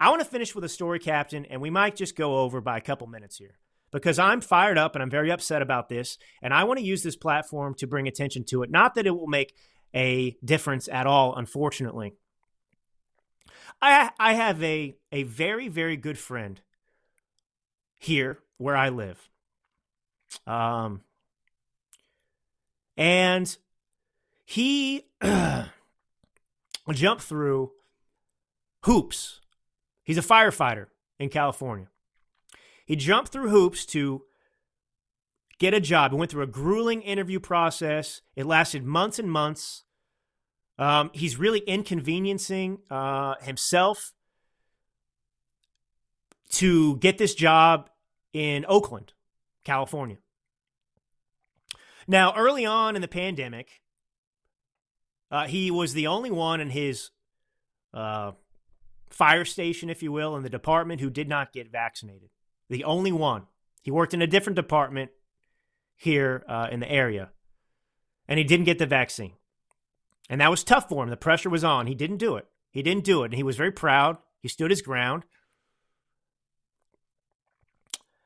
[0.00, 2.76] I want to finish with a story, Captain, and we might just go over by
[2.76, 3.58] a couple minutes here
[3.92, 6.18] because I'm fired up and I'm very upset about this.
[6.42, 8.70] And I want to use this platform to bring attention to it.
[8.70, 9.54] Not that it will make
[9.94, 12.14] a difference at all, unfortunately.
[13.80, 16.60] I, I have a, a very, very good friend
[18.00, 19.30] here where I live.
[20.46, 21.02] Um,
[22.96, 23.56] and
[24.44, 25.04] he
[26.92, 27.72] jumped through
[28.82, 29.40] hoops
[30.04, 30.86] He's a firefighter
[31.18, 31.88] in California.
[32.86, 34.22] He jumped through hoops to
[35.58, 36.12] get a job.
[36.12, 38.20] He went through a grueling interview process.
[38.36, 39.84] It lasted months and months.
[40.78, 44.12] Um, he's really inconveniencing uh, himself
[46.50, 47.88] to get this job
[48.32, 49.12] in Oakland,
[49.64, 50.18] California.
[52.06, 53.80] Now, early on in the pandemic,
[55.30, 57.10] uh, he was the only one in his
[57.94, 58.32] uh,
[59.14, 62.30] fire station, if you will, in the department who did not get vaccinated.
[62.68, 63.44] The only one.
[63.82, 65.10] He worked in a different department
[65.96, 67.30] here uh, in the area,
[68.26, 69.34] and he didn't get the vaccine.
[70.30, 71.10] And that was tough for him.
[71.10, 71.86] The pressure was on.
[71.86, 72.46] He didn't do it.
[72.70, 73.26] He didn't do it.
[73.26, 74.16] And he was very proud.
[74.40, 75.24] He stood his ground.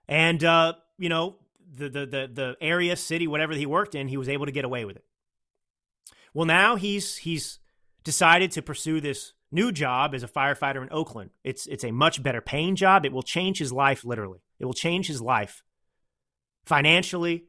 [0.07, 1.37] And, uh, you know,
[1.75, 4.65] the, the, the, the area, city, whatever he worked in, he was able to get
[4.65, 5.05] away with it.
[6.33, 7.59] Well, now he's, he's
[8.05, 11.31] decided to pursue this new job as a firefighter in Oakland.
[11.45, 13.05] It's it's a much better paying job.
[13.05, 14.41] It will change his life literally.
[14.59, 15.63] It will change his life
[16.67, 17.45] financially.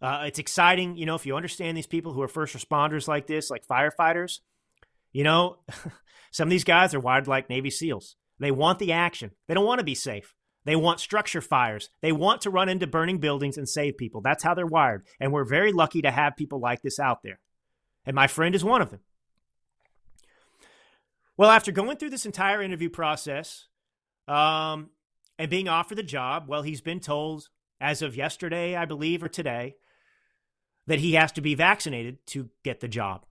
[0.00, 3.28] Uh, it's exciting, you know, if you understand these people who are first responders like
[3.28, 4.40] this, like firefighters.
[5.12, 5.58] You know,
[6.32, 8.16] some of these guys are wired like Navy SEALs.
[8.40, 9.30] They want the action.
[9.46, 10.34] They don't want to be safe.
[10.64, 11.90] They want structure fires.
[12.00, 14.20] They want to run into burning buildings and save people.
[14.20, 15.06] That's how they're wired.
[15.20, 17.38] And we're very lucky to have people like this out there.
[18.04, 19.00] And my friend is one of them.
[21.36, 23.66] Well, after going through this entire interview process
[24.28, 24.90] um,
[25.38, 27.48] and being offered the job, well, he's been told
[27.80, 29.76] as of yesterday, I believe, or today,
[30.86, 33.24] that he has to be vaccinated to get the job.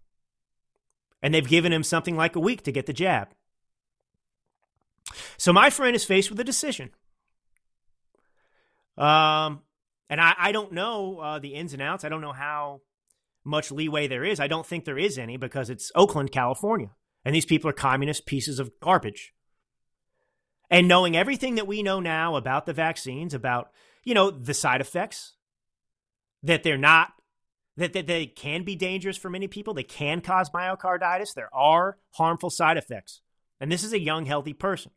[1.21, 3.29] And they've given him something like a week to get the jab.
[5.37, 6.89] So my friend is faced with a decision.
[8.97, 9.61] Um,
[10.09, 12.03] and I, I don't know uh, the ins and outs.
[12.03, 12.81] I don't know how
[13.43, 14.39] much leeway there is.
[14.39, 16.89] I don't think there is any because it's Oakland, California.
[17.23, 19.33] And these people are communist pieces of garbage.
[20.69, 23.71] And knowing everything that we know now about the vaccines, about,
[24.03, 25.33] you know, the side effects,
[26.43, 27.09] that they're not,
[27.77, 31.97] that, that they can be dangerous for many people, they can cause myocarditis, there are
[32.11, 33.21] harmful side effects.
[33.59, 34.91] And this is a young, healthy person.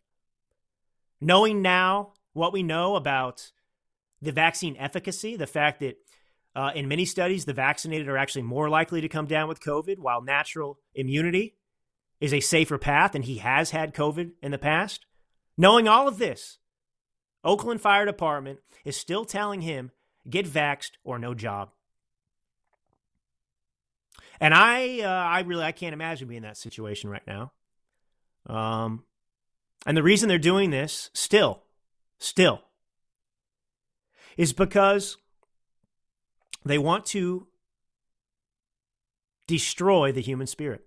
[1.20, 3.51] Knowing now what we know about
[4.22, 5.97] the vaccine efficacy, the fact that
[6.57, 9.99] uh, in many studies, the vaccinated are actually more likely to come down with COVID,
[9.99, 11.57] while natural immunity
[12.21, 15.07] is a safer path, and he has had COVID in the past.
[15.57, 16.59] Knowing all of this,
[17.45, 19.91] Oakland Fire Department is still telling him
[20.29, 21.71] get vaxxed or no job.
[24.41, 27.53] And I, uh, I really, I can't imagine being in that situation right now.
[28.47, 29.05] Um,
[29.87, 31.62] and the reason they're doing this still,
[32.19, 32.62] still,
[34.37, 35.17] is because
[36.65, 37.47] they want to
[39.47, 40.85] destroy the human spirit.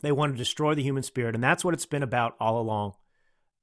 [0.00, 2.94] They want to destroy the human spirit, and that's what it's been about all along.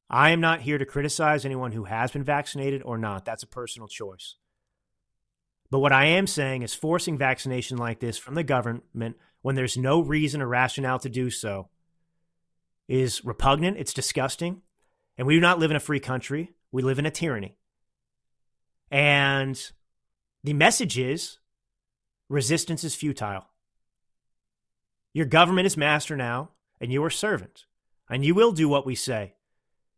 [0.09, 3.25] I am not here to criticize anyone who has been vaccinated or not.
[3.25, 4.35] That's a personal choice.
[5.71, 9.77] But what I am saying is forcing vaccination like this from the government when there's
[9.77, 11.69] no reason or rationale to do so
[12.87, 13.77] is repugnant.
[13.77, 14.61] It's disgusting.
[15.17, 16.51] And we do not live in a free country.
[16.71, 17.57] We live in a tyranny.
[18.91, 19.59] And
[20.43, 21.39] the message is
[22.29, 23.47] resistance is futile.
[25.13, 26.49] Your government is master now,
[26.81, 27.65] and you are servant,
[28.09, 29.35] and you will do what we say.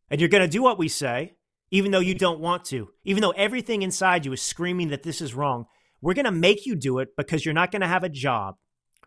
[0.09, 1.36] And you're going to do what we say,
[1.72, 5.22] even though you don't want to, even though everything inside you is screaming that this
[5.22, 5.66] is wrong.
[6.01, 8.55] We're going to make you do it because you're not going to have a job.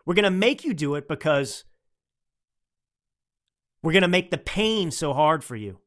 [0.05, 1.65] We're going to make you do it because
[3.83, 5.79] we're going to make the pain so hard for you.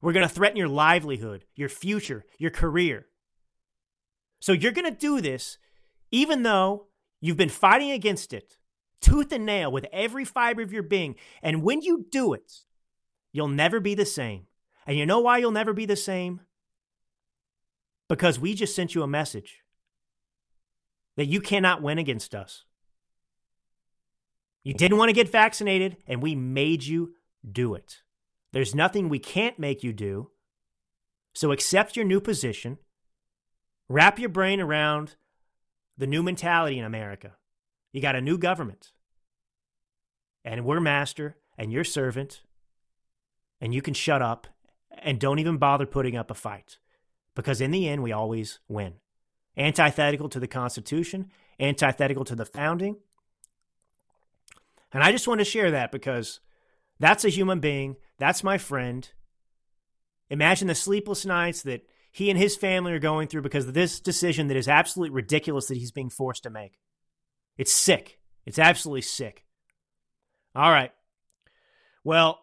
[0.00, 3.06] We're going to threaten your livelihood, your future, your career.
[4.40, 5.58] So you're going to do this
[6.10, 6.86] even though
[7.20, 8.56] you've been fighting against it
[9.04, 11.14] tooth and nail with every fiber of your being.
[11.42, 12.60] And when you do it,
[13.32, 14.46] you'll never be the same.
[14.86, 16.40] And you know why you'll never be the same?
[18.08, 19.62] Because we just sent you a message
[21.16, 22.64] that you cannot win against us.
[24.62, 27.14] You didn't want to get vaccinated, and we made you
[27.50, 27.98] do it.
[28.52, 30.30] There's nothing we can't make you do.
[31.34, 32.78] So accept your new position.
[33.88, 35.16] Wrap your brain around
[35.98, 37.32] the new mentality in America.
[37.92, 38.92] You got a new government.
[40.44, 42.42] And we're master and you're servant.
[43.60, 44.46] And you can shut up
[44.90, 46.78] and don't even bother putting up a fight.
[47.34, 48.94] Because in the end, we always win.
[49.56, 52.96] Antithetical to the Constitution, antithetical to the founding.
[54.92, 56.40] And I just want to share that because
[57.00, 57.96] that's a human being.
[58.18, 59.08] That's my friend.
[60.30, 63.98] Imagine the sleepless nights that he and his family are going through because of this
[63.98, 66.78] decision that is absolutely ridiculous that he's being forced to make.
[67.56, 68.20] It's sick.
[68.46, 69.44] It's absolutely sick.
[70.54, 70.92] All right.
[72.04, 72.40] Well,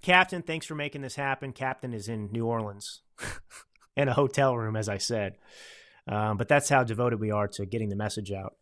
[0.00, 1.52] Captain, thanks for making this happen.
[1.52, 3.02] Captain is in New Orleans
[3.96, 5.36] in a hotel room, as I said.
[6.06, 8.56] Um, but that's how devoted we are to getting the message out.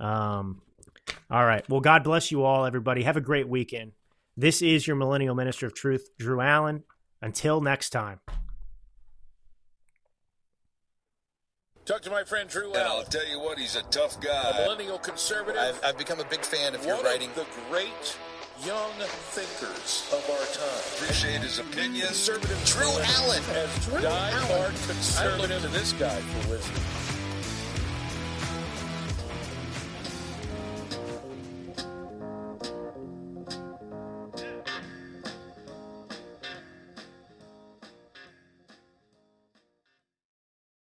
[0.00, 0.62] Um,
[1.30, 1.68] all right.
[1.68, 3.02] Well, God bless you all, everybody.
[3.02, 3.92] Have a great weekend.
[4.36, 6.84] This is your Millennial Minister of Truth, Drew Allen.
[7.22, 8.20] Until next time.
[11.86, 12.84] Talk to my friend Drew Allen.
[12.84, 14.50] I'll tell you what, he's a tough guy.
[14.50, 15.60] A millennial conservative.
[15.60, 17.30] I've, I've become a big fan of your One writing.
[17.30, 18.18] Of the great
[18.64, 18.92] young
[19.34, 21.02] thinkers of our time.
[21.02, 22.08] Appreciate his opinions.
[22.08, 23.42] Conservative Drew Allen.
[23.50, 25.50] As die-hard conservative.
[25.50, 27.15] I look to this guy for wisdom.